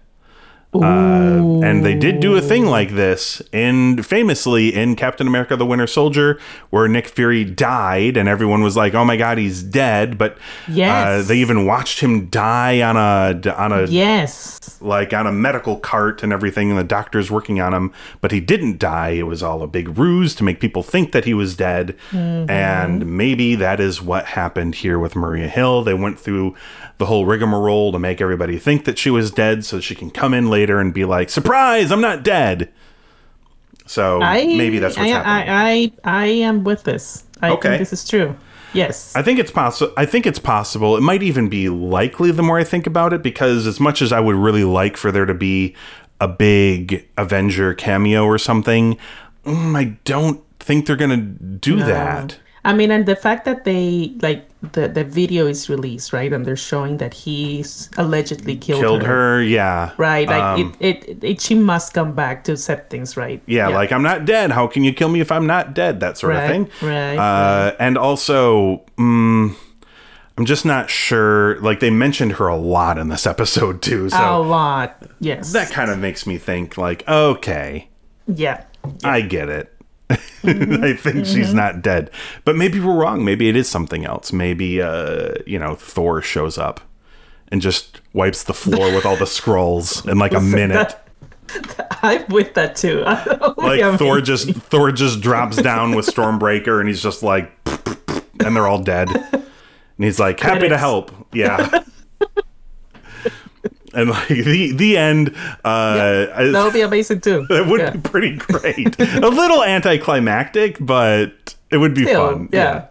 Uh, 0.72 1.60
and 1.64 1.84
they 1.84 1.94
did 1.96 2.20
do 2.20 2.36
a 2.36 2.40
thing 2.40 2.64
like 2.64 2.90
this 2.94 3.42
and 3.52 4.06
famously 4.06 4.72
in 4.72 4.94
Captain 4.94 5.26
America: 5.26 5.56
The 5.56 5.66
Winter 5.66 5.88
Soldier, 5.88 6.38
where 6.70 6.86
Nick 6.86 7.08
Fury 7.08 7.44
died, 7.44 8.16
and 8.16 8.28
everyone 8.28 8.62
was 8.62 8.76
like, 8.76 8.94
"Oh 8.94 9.04
my 9.04 9.16
God, 9.16 9.36
he's 9.38 9.64
dead!" 9.64 10.16
But 10.16 10.32
uh, 10.34 10.36
Yes. 10.68 11.26
they 11.26 11.38
even 11.38 11.66
watched 11.66 11.98
him 12.00 12.26
die 12.26 12.82
on 12.82 12.96
a 12.96 13.52
on 13.56 13.72
a 13.72 13.86
Yes. 13.86 14.78
like 14.80 15.12
on 15.12 15.26
a 15.26 15.32
medical 15.32 15.76
cart 15.76 16.22
and 16.22 16.32
everything, 16.32 16.70
and 16.70 16.78
the 16.78 16.84
doctor's 16.84 17.32
working 17.32 17.60
on 17.60 17.74
him, 17.74 17.92
but 18.20 18.30
he 18.30 18.38
didn't 18.40 18.78
die. 18.78 19.10
It 19.10 19.26
was 19.26 19.42
all 19.42 19.62
a 19.62 19.66
big 19.66 19.98
ruse 19.98 20.36
to 20.36 20.44
make 20.44 20.60
people 20.60 20.84
think 20.84 21.10
that 21.10 21.24
he 21.24 21.34
was 21.34 21.56
dead. 21.56 21.96
And 22.12 23.06
maybe 23.16 23.56
that 23.56 23.80
is 23.80 24.00
what 24.00 24.24
happened 24.26 24.76
here 24.76 24.98
with 25.00 25.16
Maria 25.16 25.48
Hill. 25.48 25.82
They 25.82 25.94
went 25.94 26.18
through 26.20 26.54
the 26.98 27.06
whole 27.06 27.26
rigmarole 27.26 27.90
to 27.92 27.98
make 27.98 28.20
everybody 28.20 28.56
think 28.58 28.84
that 28.84 28.98
she 28.98 29.10
was 29.10 29.30
dead 29.30 29.64
so 29.64 29.80
she 29.80 29.94
can 29.94 30.10
come 30.10 30.32
in 30.34 30.48
later 30.48 30.59
and 30.68 30.92
be 30.92 31.04
like, 31.06 31.30
surprise, 31.30 31.90
I'm 31.90 32.00
not 32.02 32.22
dead. 32.22 32.70
So 33.86 34.20
I 34.20 34.44
maybe 34.44 34.78
that's 34.78 34.96
what's 34.96 35.10
I, 35.10 35.14
happening. 35.14 35.92
I, 36.04 36.12
I 36.12 36.22
I 36.22 36.26
am 36.26 36.64
with 36.64 36.82
this. 36.84 37.24
I 37.40 37.50
Okay. 37.50 37.68
think 37.70 37.78
this 37.80 37.92
is 37.92 38.06
true. 38.08 38.36
Yes. 38.72 39.16
I 39.16 39.22
think 39.22 39.40
it's 39.40 39.50
possible. 39.50 39.92
I 39.96 40.06
think 40.06 40.26
it's 40.26 40.38
possible. 40.38 40.96
It 40.96 41.00
might 41.00 41.22
even 41.24 41.48
be 41.48 41.68
likely 41.68 42.30
the 42.30 42.42
more 42.42 42.58
I 42.58 42.62
think 42.64 42.86
about 42.86 43.12
it, 43.12 43.20
because 43.22 43.66
as 43.66 43.80
much 43.80 44.00
as 44.00 44.12
I 44.12 44.20
would 44.20 44.36
really 44.36 44.62
like 44.62 44.96
for 44.96 45.10
there 45.10 45.26
to 45.26 45.34
be 45.34 45.74
a 46.20 46.28
big 46.28 47.08
Avenger 47.16 47.74
cameo 47.74 48.24
or 48.24 48.38
something, 48.38 48.96
mm, 49.44 49.76
I 49.76 49.96
don't 50.04 50.44
think 50.60 50.86
they're 50.86 50.94
gonna 50.94 51.16
do 51.16 51.76
that. 51.76 52.38
I 52.64 52.74
mean, 52.74 52.90
and 52.90 53.06
the 53.06 53.16
fact 53.16 53.46
that 53.46 53.64
they 53.64 54.12
like 54.20 54.46
the 54.72 54.86
the 54.88 55.02
video 55.04 55.46
is 55.46 55.70
released, 55.70 56.12
right, 56.12 56.30
and 56.30 56.44
they're 56.44 56.56
showing 56.56 56.98
that 56.98 57.14
he's 57.14 57.88
allegedly 57.96 58.56
killed, 58.56 58.82
Killed 58.82 59.02
her, 59.02 59.42
yeah, 59.42 59.92
right? 59.96 60.28
Like 60.28 60.42
Um, 60.42 60.76
it, 60.78 61.04
it, 61.08 61.24
it, 61.24 61.40
she 61.40 61.54
must 61.54 61.94
come 61.94 62.12
back 62.12 62.44
to 62.44 62.56
set 62.56 62.90
things 62.90 63.16
right. 63.16 63.42
yeah, 63.46 63.68
like 63.68 63.92
I'm 63.92 64.02
not 64.02 64.26
dead. 64.26 64.50
How 64.50 64.66
can 64.66 64.84
you 64.84 64.92
kill 64.92 65.08
me 65.08 65.20
if 65.20 65.32
I'm 65.32 65.46
not 65.46 65.74
dead? 65.74 66.00
That 66.00 66.18
sort 66.18 66.36
of 66.36 66.46
thing. 66.48 66.68
right, 66.82 67.16
Uh, 67.16 67.74
and 67.78 67.96
also, 67.96 68.84
mm, 68.98 69.56
I'm 70.36 70.44
just 70.44 70.66
not 70.66 70.90
sure. 70.90 71.58
Like 71.60 71.80
they 71.80 71.90
mentioned 71.90 72.32
her 72.32 72.48
a 72.48 72.56
lot 72.56 72.98
in 72.98 73.08
this 73.08 73.26
episode 73.26 73.80
too, 73.80 74.10
so 74.10 74.36
a 74.36 74.42
lot. 74.42 75.02
Yes. 75.18 75.52
that 75.52 75.70
kind 75.70 75.90
of 75.90 75.98
makes 75.98 76.26
me 76.26 76.36
think 76.36 76.76
like, 76.76 77.08
okay, 77.08 77.88
yeah. 78.26 78.64
I 79.04 79.20
get 79.22 79.48
it. 79.48 79.74
I 80.44 80.94
think 80.94 81.26
she's 81.26 81.54
not 81.54 81.82
dead. 81.82 82.10
But 82.44 82.56
maybe 82.56 82.80
we're 82.80 82.96
wrong. 82.96 83.24
Maybe 83.24 83.48
it 83.48 83.56
is 83.56 83.68
something 83.68 84.04
else. 84.04 84.32
Maybe 84.32 84.82
uh, 84.82 85.34
you 85.46 85.58
know, 85.58 85.74
Thor 85.74 86.20
shows 86.22 86.58
up 86.58 86.80
and 87.48 87.60
just 87.60 88.00
wipes 88.12 88.44
the 88.44 88.54
floor 88.54 88.92
with 88.94 89.06
all 89.06 89.16
the 89.16 89.24
Skrulls 89.26 90.08
in 90.10 90.18
like 90.18 90.32
a 90.32 90.40
minute. 90.40 90.96
I'm 92.02 92.26
with 92.28 92.54
that 92.54 92.76
too. 92.76 93.00
Like 93.02 93.82
mean, 93.82 93.98
Thor 93.98 94.20
just 94.20 94.50
Thor 94.52 94.92
just 94.92 95.20
drops 95.20 95.56
down 95.56 95.94
with 95.94 96.06
Stormbreaker 96.06 96.78
and 96.80 96.88
he's 96.88 97.02
just 97.02 97.22
like 97.22 97.52
and 98.44 98.56
they're 98.56 98.66
all 98.66 98.82
dead. 98.82 99.08
And 99.10 100.04
he's 100.06 100.18
like, 100.18 100.40
happy 100.40 100.68
to 100.68 100.78
help. 100.78 101.12
Yeah. 101.32 101.84
And 103.94 104.10
like 104.10 104.28
the 104.28 104.72
the 104.72 104.96
end 104.96 105.34
uh 105.64 106.26
I- 106.34 106.44
that 106.52 106.62
would 106.64 106.72
be 106.72 106.80
amazing 106.82 107.20
too. 107.20 107.46
that 107.50 107.66
would 107.66 107.80
Yeah. 107.80 107.90
be 107.90 107.98
pretty 108.00 108.36
great. 108.36 108.98
a 109.00 109.28
little 109.28 109.62
anticlimactic, 109.64 110.76
but 110.80 111.54
it 111.70 111.76
would 111.78 111.94
be 111.94 112.04
Still, 112.04 112.30
fun. 112.32 112.48
yeah. 112.52 112.86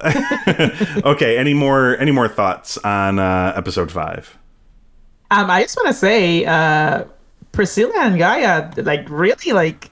okay. 1.04 1.38
Any 1.38 1.54
more? 1.54 1.96
Any 1.98 2.10
more 2.10 2.28
thoughts 2.28 2.78
on 2.78 3.18
uh, 3.18 3.52
episode 3.56 3.90
five? 3.90 4.36
Um, 5.30 5.50
I 5.50 5.62
just 5.62 5.76
want 5.76 5.88
to 5.88 5.94
say, 5.94 6.44
uh, 6.46 7.04
Priscilla 7.52 7.92
and 7.98 8.16
Gaia, 8.18 8.70
like, 8.78 9.06
really, 9.10 9.52
like, 9.52 9.90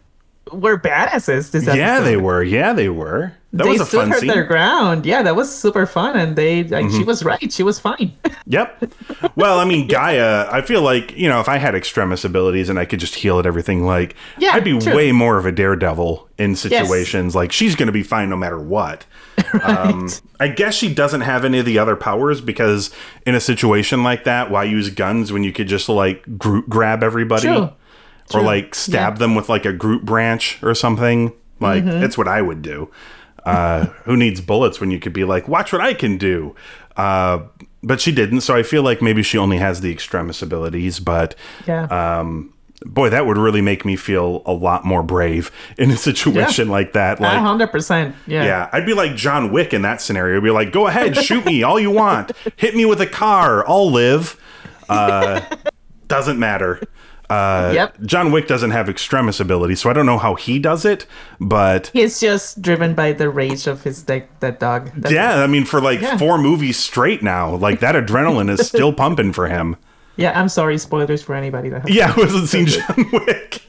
were 0.50 0.78
badasses 0.78 1.50
this 1.50 1.64
episode. 1.64 1.76
Yeah, 1.76 2.00
they 2.00 2.16
were. 2.16 2.42
Yeah, 2.42 2.72
they 2.72 2.88
were. 2.88 3.34
That 3.56 3.64
they 3.64 3.70
was 3.70 3.80
a 3.82 3.86
stood 3.86 4.08
her. 4.08 4.14
Mm-hmm. 4.16 4.26
their 4.28 4.44
ground. 4.44 5.06
Yeah, 5.06 5.22
that 5.22 5.34
was 5.36 5.54
super 5.54 5.86
fun, 5.86 6.16
and 6.16 6.36
they 6.36 6.64
like 6.64 6.90
she 6.90 7.04
was 7.04 7.24
right. 7.24 7.52
She 7.52 7.62
was 7.62 7.78
fine. 7.80 8.12
Yep. 8.48 8.92
Well, 9.34 9.58
I 9.58 9.64
mean, 9.64 9.88
Gaia, 9.88 10.46
I 10.52 10.62
feel 10.62 10.80
like, 10.80 11.10
you 11.16 11.28
know, 11.28 11.40
if 11.40 11.48
I 11.48 11.56
had 11.58 11.74
extremis 11.74 12.24
abilities 12.24 12.68
and 12.68 12.78
I 12.78 12.84
could 12.84 13.00
just 13.00 13.16
heal 13.16 13.40
at 13.40 13.46
everything, 13.46 13.84
like, 13.84 14.14
Yeah, 14.38 14.50
I'd 14.52 14.62
be 14.62 14.78
true. 14.78 14.94
way 14.94 15.10
more 15.10 15.36
of 15.36 15.46
a 15.46 15.50
daredevil 15.50 16.28
in 16.38 16.54
situations. 16.54 17.34
Like, 17.34 17.50
she's 17.50 17.74
going 17.74 17.88
to 17.88 17.92
be 17.92 18.04
fine 18.04 18.30
no 18.30 18.36
matter 18.36 18.60
what. 18.60 19.04
Um, 19.64 20.08
I 20.38 20.46
guess 20.46 20.74
she 20.76 20.94
doesn't 20.94 21.22
have 21.22 21.44
any 21.44 21.58
of 21.58 21.66
the 21.66 21.76
other 21.80 21.96
powers 21.96 22.40
because 22.40 22.90
in 23.26 23.34
a 23.34 23.40
situation 23.40 24.04
like 24.04 24.22
that, 24.24 24.48
why 24.48 24.62
use 24.62 24.90
guns 24.90 25.32
when 25.32 25.42
you 25.42 25.52
could 25.52 25.66
just, 25.66 25.88
like, 25.88 26.38
Groot 26.38 26.68
grab 26.68 27.02
everybody? 27.02 27.48
True. 27.48 27.56
Or, 27.56 27.72
True. 28.30 28.42
like, 28.42 28.76
stab 28.76 29.14
Yeah. 29.14 29.18
them 29.18 29.34
with, 29.34 29.48
like, 29.48 29.64
a 29.64 29.72
Groot 29.72 30.04
branch 30.04 30.58
or 30.62 30.72
something. 30.76 31.32
Like, 31.58 31.82
Mm-hmm. 31.84 32.00
that's 32.00 32.16
what 32.16 32.28
I 32.28 32.42
would 32.42 32.62
do. 32.62 32.90
Uh, 33.46 33.86
who 34.04 34.16
needs 34.16 34.40
bullets 34.40 34.80
when 34.80 34.90
you 34.90 34.98
could 34.98 35.12
be 35.12 35.24
like, 35.24 35.46
watch 35.48 35.72
what 35.72 35.80
I 35.80 35.94
can 35.94 36.18
do? 36.18 36.54
Uh, 36.96 37.40
but 37.82 38.00
she 38.00 38.10
didn't, 38.12 38.40
so 38.40 38.54
I 38.56 38.62
feel 38.62 38.82
like 38.82 39.00
maybe 39.00 39.22
she 39.22 39.38
only 39.38 39.58
has 39.58 39.80
the 39.80 39.92
extremis 39.92 40.42
abilities. 40.42 40.98
But 40.98 41.34
Yeah. 41.66 41.84
um, 41.84 42.52
boy, 42.84 43.10
that 43.10 43.26
would 43.26 43.38
really 43.38 43.60
make 43.60 43.84
me 43.84 43.94
feel 43.96 44.42
a 44.46 44.52
lot 44.52 44.84
more 44.84 45.02
brave 45.02 45.50
in 45.78 45.90
a 45.90 45.96
situation 45.96 46.68
like 46.68 46.94
that. 46.94 47.20
Like, 47.20 47.38
hundred 47.38 47.68
percent. 47.68 48.16
Yeah. 48.26 48.44
yeah, 48.44 48.70
I'd 48.72 48.86
be 48.86 48.94
like 48.94 49.14
John 49.14 49.52
Wick 49.52 49.72
in 49.72 49.82
that 49.82 50.00
scenario. 50.00 50.38
I'd 50.38 50.42
be 50.42 50.50
like, 50.50 50.72
go 50.72 50.86
ahead, 50.88 51.16
shoot 51.16 51.44
me 51.46 51.62
all 51.62 51.78
you 51.78 51.90
want, 51.92 52.32
hit 52.56 52.74
me 52.74 52.84
with 52.84 53.00
a 53.00 53.06
car, 53.06 53.66
I'll 53.68 53.90
live. 53.92 54.40
Uh, 54.88 55.40
doesn't 56.08 56.38
matter. 56.38 56.80
Uh, 57.28 57.72
Yep. 57.74 58.00
John 58.02 58.30
Wick 58.32 58.46
doesn't 58.46 58.70
have 58.70 58.88
extremis 58.88 59.40
ability, 59.40 59.74
so 59.74 59.90
I 59.90 59.92
don't 59.92 60.06
know 60.06 60.18
how 60.18 60.34
he 60.36 60.58
does 60.58 60.84
it, 60.84 61.06
but 61.40 61.88
He's 61.92 62.20
just 62.20 62.62
driven 62.62 62.94
by 62.94 63.12
the 63.12 63.28
rage 63.28 63.66
of 63.66 63.82
his 63.82 64.08
like 64.08 64.28
that 64.40 64.60
dog. 64.60 64.90
That's 64.96 65.12
yeah, 65.14 65.42
I 65.42 65.46
mean, 65.46 65.64
for 65.64 65.80
like 65.80 66.00
Yeah. 66.00 66.16
four 66.18 66.38
movies 66.38 66.76
straight 66.78 67.22
now, 67.22 67.54
like 67.56 67.80
that 67.80 67.94
adrenaline 67.94 68.48
is 68.50 68.66
still 68.66 68.92
pumping 69.02 69.32
for 69.32 69.48
him. 69.48 69.76
Yeah, 70.16 70.38
I'm 70.38 70.48
sorry, 70.48 70.78
spoilers 70.78 71.22
for 71.22 71.34
anybody 71.34 71.68
that. 71.70 71.88
Yeah, 71.90 72.12
who 72.12 72.22
hasn't 72.22 72.48
seen 72.48 72.66
John 72.66 73.10
Wick? 73.12 73.62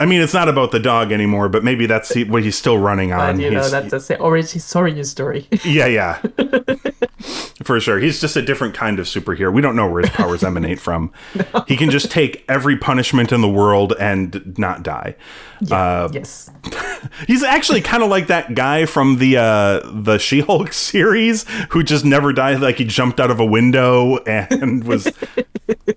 I 0.00 0.06
mean, 0.06 0.20
it's 0.20 0.34
not 0.34 0.48
about 0.48 0.70
the 0.70 0.78
dog 0.78 1.10
anymore, 1.10 1.48
but 1.48 1.64
maybe 1.64 1.86
that's 1.86 2.14
what 2.26 2.42
he's 2.44 2.56
still 2.56 2.78
running 2.78 3.12
on. 3.12 3.36
But, 3.36 3.42
you 3.42 3.50
know, 3.50 3.58
He's- 3.60 3.70
that's 3.70 3.92
a 3.92 4.00
sa- 4.00 4.14
origin 4.14 4.60
origin 4.74 5.04
story. 5.04 5.48
yeah, 5.64 5.86
yeah, 5.86 6.22
for 7.62 7.80
sure. 7.80 7.98
He's 7.98 8.20
just 8.20 8.36
a 8.36 8.42
different 8.42 8.74
kind 8.74 8.98
of 8.98 9.06
superhero. 9.06 9.52
We 9.52 9.62
don't 9.62 9.76
know 9.76 9.90
where 9.90 10.02
his 10.02 10.10
powers 10.10 10.42
emanate 10.44 10.80
from. 10.80 11.12
He 11.66 11.76
can 11.76 11.90
just 11.90 12.10
take 12.10 12.44
every 12.48 12.76
punishment 12.76 13.32
in 13.32 13.40
the 13.40 13.48
world 13.48 13.92
and 13.98 14.56
not 14.58 14.82
die. 14.82 15.16
Uh, 15.70 16.08
yes. 16.12 16.50
He's 17.26 17.42
actually 17.42 17.80
kind 17.80 18.02
of 18.02 18.10
like 18.10 18.26
that 18.28 18.54
guy 18.54 18.86
from 18.86 19.18
the 19.18 19.36
uh, 19.36 19.80
the 19.84 20.18
She-Hulk 20.18 20.72
series 20.72 21.44
who 21.70 21.82
just 21.82 22.04
never 22.04 22.32
died. 22.32 22.60
Like 22.60 22.76
he 22.76 22.84
jumped 22.84 23.20
out 23.20 23.30
of 23.30 23.40
a 23.40 23.46
window 23.46 24.18
and 24.24 24.84
was 24.88 25.12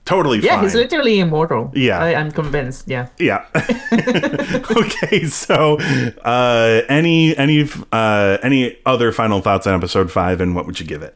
totally 0.06 0.40
fine. 0.40 0.46
Yeah, 0.46 0.56
fine. 0.56 0.64
he's 0.64 0.76
literally 0.76 1.20
immortal. 1.20 1.72
Yeah. 1.74 2.00
I, 2.00 2.16
I'm 2.16 2.32
convinced. 2.32 2.88
Yeah. 2.88 3.10
Yeah. 3.18 3.46
okay. 4.72 5.26
So, 5.26 5.78
uh, 6.24 6.82
any 6.90 7.36
any 7.38 7.70
uh, 7.92 8.38
any 8.44 8.78
other 8.86 9.12
final 9.12 9.42
thoughts 9.42 9.68
on 9.68 9.74
episode 9.74 10.12
five, 10.12 10.42
and 10.42 10.56
what 10.56 10.66
would 10.66 10.80
you 10.80 10.86
give 10.86 11.02
it? 11.02 11.16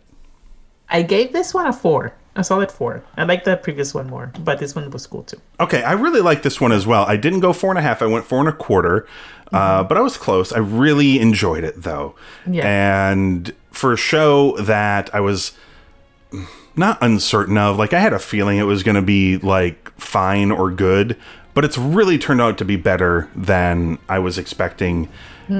I 0.89 1.01
gave 1.01 1.33
this 1.33 1.53
one 1.53 1.67
a 1.67 1.73
four. 1.73 2.15
A 2.37 2.43
solid 2.43 2.69
four. 2.71 3.01
I 3.15 3.23
like 3.23 3.45
the 3.45 3.55
previous 3.55 3.93
one 3.93 4.07
more, 4.09 4.31
but 4.39 4.59
this 4.59 4.75
one 4.75 4.89
was 4.89 5.07
cool 5.07 5.23
too. 5.23 5.39
Okay, 5.59 5.81
I 5.83 5.93
really 5.93 6.19
like 6.21 6.41
this 6.43 6.59
one 6.59 6.71
as 6.73 6.85
well. 6.85 7.05
I 7.05 7.15
didn't 7.15 7.39
go 7.39 7.53
four 7.53 7.69
and 7.71 7.79
a 7.79 7.81
half. 7.81 8.01
I 8.01 8.07
went 8.07 8.25
four 8.25 8.39
and 8.39 8.49
a 8.49 8.51
quarter, 8.53 9.07
uh, 9.53 9.83
but 9.85 9.97
I 9.97 10.01
was 10.01 10.17
close. 10.17 10.51
I 10.51 10.59
really 10.59 11.19
enjoyed 11.19 11.63
it 11.63 11.81
though, 11.83 12.15
Yeah. 12.45 12.65
and 12.67 13.53
for 13.71 13.93
a 13.93 13.97
show 13.97 14.57
that 14.57 15.09
I 15.15 15.21
was 15.21 15.53
not 16.75 16.97
uncertain 17.01 17.57
of, 17.57 17.77
like 17.77 17.93
I 17.93 17.99
had 17.99 18.11
a 18.13 18.19
feeling 18.19 18.57
it 18.57 18.63
was 18.63 18.83
going 18.83 18.95
to 18.95 19.01
be 19.01 19.37
like 19.37 19.91
fine 19.97 20.51
or 20.51 20.71
good, 20.71 21.15
but 21.53 21.63
it's 21.63 21.77
really 21.77 22.17
turned 22.17 22.41
out 22.41 22.57
to 22.57 22.65
be 22.65 22.75
better 22.75 23.29
than 23.33 23.97
I 24.09 24.19
was 24.19 24.37
expecting 24.37 25.07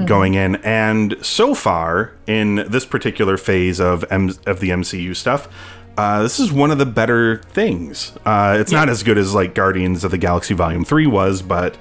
going 0.04 0.34
in. 0.34 0.56
And 0.56 1.16
so 1.24 1.54
far 1.54 2.12
in 2.26 2.66
this 2.68 2.84
particular 2.84 3.36
phase 3.36 3.80
of 3.80 4.04
M- 4.10 4.34
of 4.44 4.58
the 4.60 4.70
MCU 4.70 5.14
stuff. 5.14 5.48
Uh, 5.96 6.22
this 6.22 6.38
is 6.38 6.52
one 6.52 6.70
of 6.70 6.78
the 6.78 6.86
better 6.86 7.38
things. 7.52 8.12
Uh, 8.24 8.56
it's 8.60 8.72
not 8.72 8.88
as 8.88 9.02
good 9.02 9.16
as 9.16 9.34
like 9.34 9.54
Guardians 9.54 10.04
of 10.04 10.10
the 10.10 10.18
Galaxy 10.18 10.54
Volume 10.54 10.84
Three 10.84 11.06
was, 11.06 11.40
but 11.40 11.76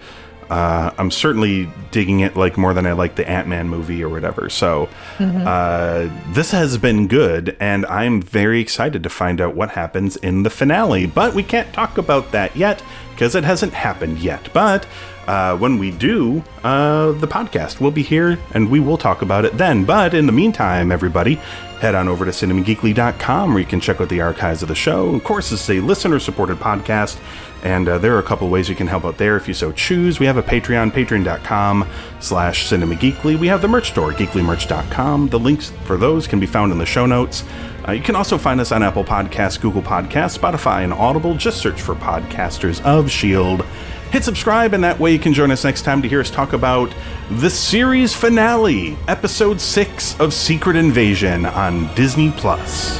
uh, 0.50 0.92
I'm 0.98 1.12
certainly 1.12 1.70
digging 1.92 2.20
it 2.20 2.36
like 2.38 2.58
more 2.58 2.74
than 2.74 2.86
I 2.86 2.94
like 2.94 3.16
the 3.16 3.28
Ant 3.30 3.48
Man 3.48 3.68
movie 3.68 4.04
or 4.04 4.10
whatever. 4.10 4.50
So 4.50 4.88
uh, 5.20 6.10
this 6.34 6.52
has 6.52 6.78
been 6.78 7.08
good, 7.08 7.58
and 7.60 7.86
I'm 7.88 8.22
very 8.22 8.62
excited 8.62 9.04
to 9.04 9.10
find 9.10 9.42
out 9.42 9.56
what 9.56 9.72
happens 9.72 10.16
in 10.18 10.44
the 10.44 10.50
finale. 10.50 11.08
But 11.08 11.34
we 11.34 11.44
can't 11.44 11.74
talk 11.74 11.98
about 11.98 12.32
that 12.32 12.56
yet 12.56 12.84
because 13.12 13.36
it 13.36 13.44
hasn't 13.44 13.74
happened 13.74 14.20
yet. 14.20 14.50
But 14.54 14.86
uh, 15.28 15.58
when 15.58 15.78
we 15.78 15.92
do, 15.92 16.44
uh, 16.64 17.12
the 17.14 17.28
podcast 17.28 17.80
We'll 17.80 17.92
be 17.92 18.04
here 18.04 18.38
and 18.54 18.70
we 18.70 18.80
will 18.80 18.98
talk 18.98 19.22
about 19.22 19.46
it 19.46 19.58
then. 19.58 19.86
But 19.86 20.14
in 20.14 20.26
the 20.26 20.32
meantime, 20.32 20.92
everybody, 20.92 21.36
head 21.80 21.96
on 21.96 22.08
over 22.08 22.26
to 22.26 22.32
cinemageekly.com 22.32 23.50
where 23.52 23.60
you 23.60 23.66
can 23.66 23.80
check 23.80 24.02
out 24.02 24.10
the 24.10 24.22
archives 24.22 24.62
of 24.62 24.70
the 24.70 24.76
show. 24.76 25.14
Of 25.14 25.24
course, 25.24 25.52
it's 25.52 25.70
a 25.70 25.80
listener 25.80 26.20
supported 26.20 26.58
podcast, 26.58 27.20
and 27.64 27.88
uh, 27.88 27.98
there 27.98 28.16
are 28.16 28.20
a 28.20 28.24
couple 28.24 28.50
ways 28.50 28.70
you 28.70 28.76
can 28.76 28.88
help 28.88 29.06
out 29.06 29.18
there 29.18 29.38
if 29.38 29.48
you 29.48 29.54
so 29.54 29.72
choose. 29.72 30.20
We 30.20 30.26
have 30.26 30.38
a 30.38 30.44
Patreon, 30.44 30.92
patreon.com 30.92 31.88
slash 32.20 32.68
cinemageekly. 32.68 33.38
We 33.38 33.48
have 33.48 33.62
the 33.62 33.68
merch 33.68 33.90
store, 33.90 34.14
geeklymerch.com. 34.14 35.30
The 35.30 35.40
links 35.40 35.72
for 35.84 35.98
those 35.98 36.28
can 36.28 36.40
be 36.40 36.46
found 36.48 36.72
in 36.72 36.78
the 36.78 36.86
show 36.86 37.06
notes. 37.06 37.44
Uh, 37.88 37.92
you 37.92 38.02
can 38.02 38.16
also 38.16 38.38
find 38.38 38.60
us 38.60 38.72
on 38.72 38.82
Apple 38.82 39.04
Podcasts, 39.04 39.62
Google 39.62 39.82
Podcasts, 39.82 40.38
Spotify, 40.38 40.84
and 40.84 40.94
Audible. 40.94 41.36
Just 41.36 41.58
search 41.58 41.80
for 41.80 41.94
Podcasters 41.94 42.84
of 42.84 43.06
S.H.I.E.L.D. 43.08 43.64
Hit 44.16 44.24
subscribe, 44.24 44.74
and 44.74 44.82
that 44.86 44.98
way 44.98 45.12
you 45.12 45.20
can 45.20 45.34
join 45.34 45.52
us 45.52 45.66
next 45.66 45.82
time 45.82 46.02
to 46.02 46.08
hear 46.08 46.22
us 46.22 46.30
talk 46.30 46.54
about 46.54 46.96
the 47.30 47.50
series 47.50 48.16
finale, 48.16 48.96
episode 49.10 49.60
6 49.60 50.22
of 50.22 50.34
Secret 50.34 50.78
Invasion 50.78 51.46
on 51.46 51.94
Disney 51.96 52.32
Plus. 52.32 52.98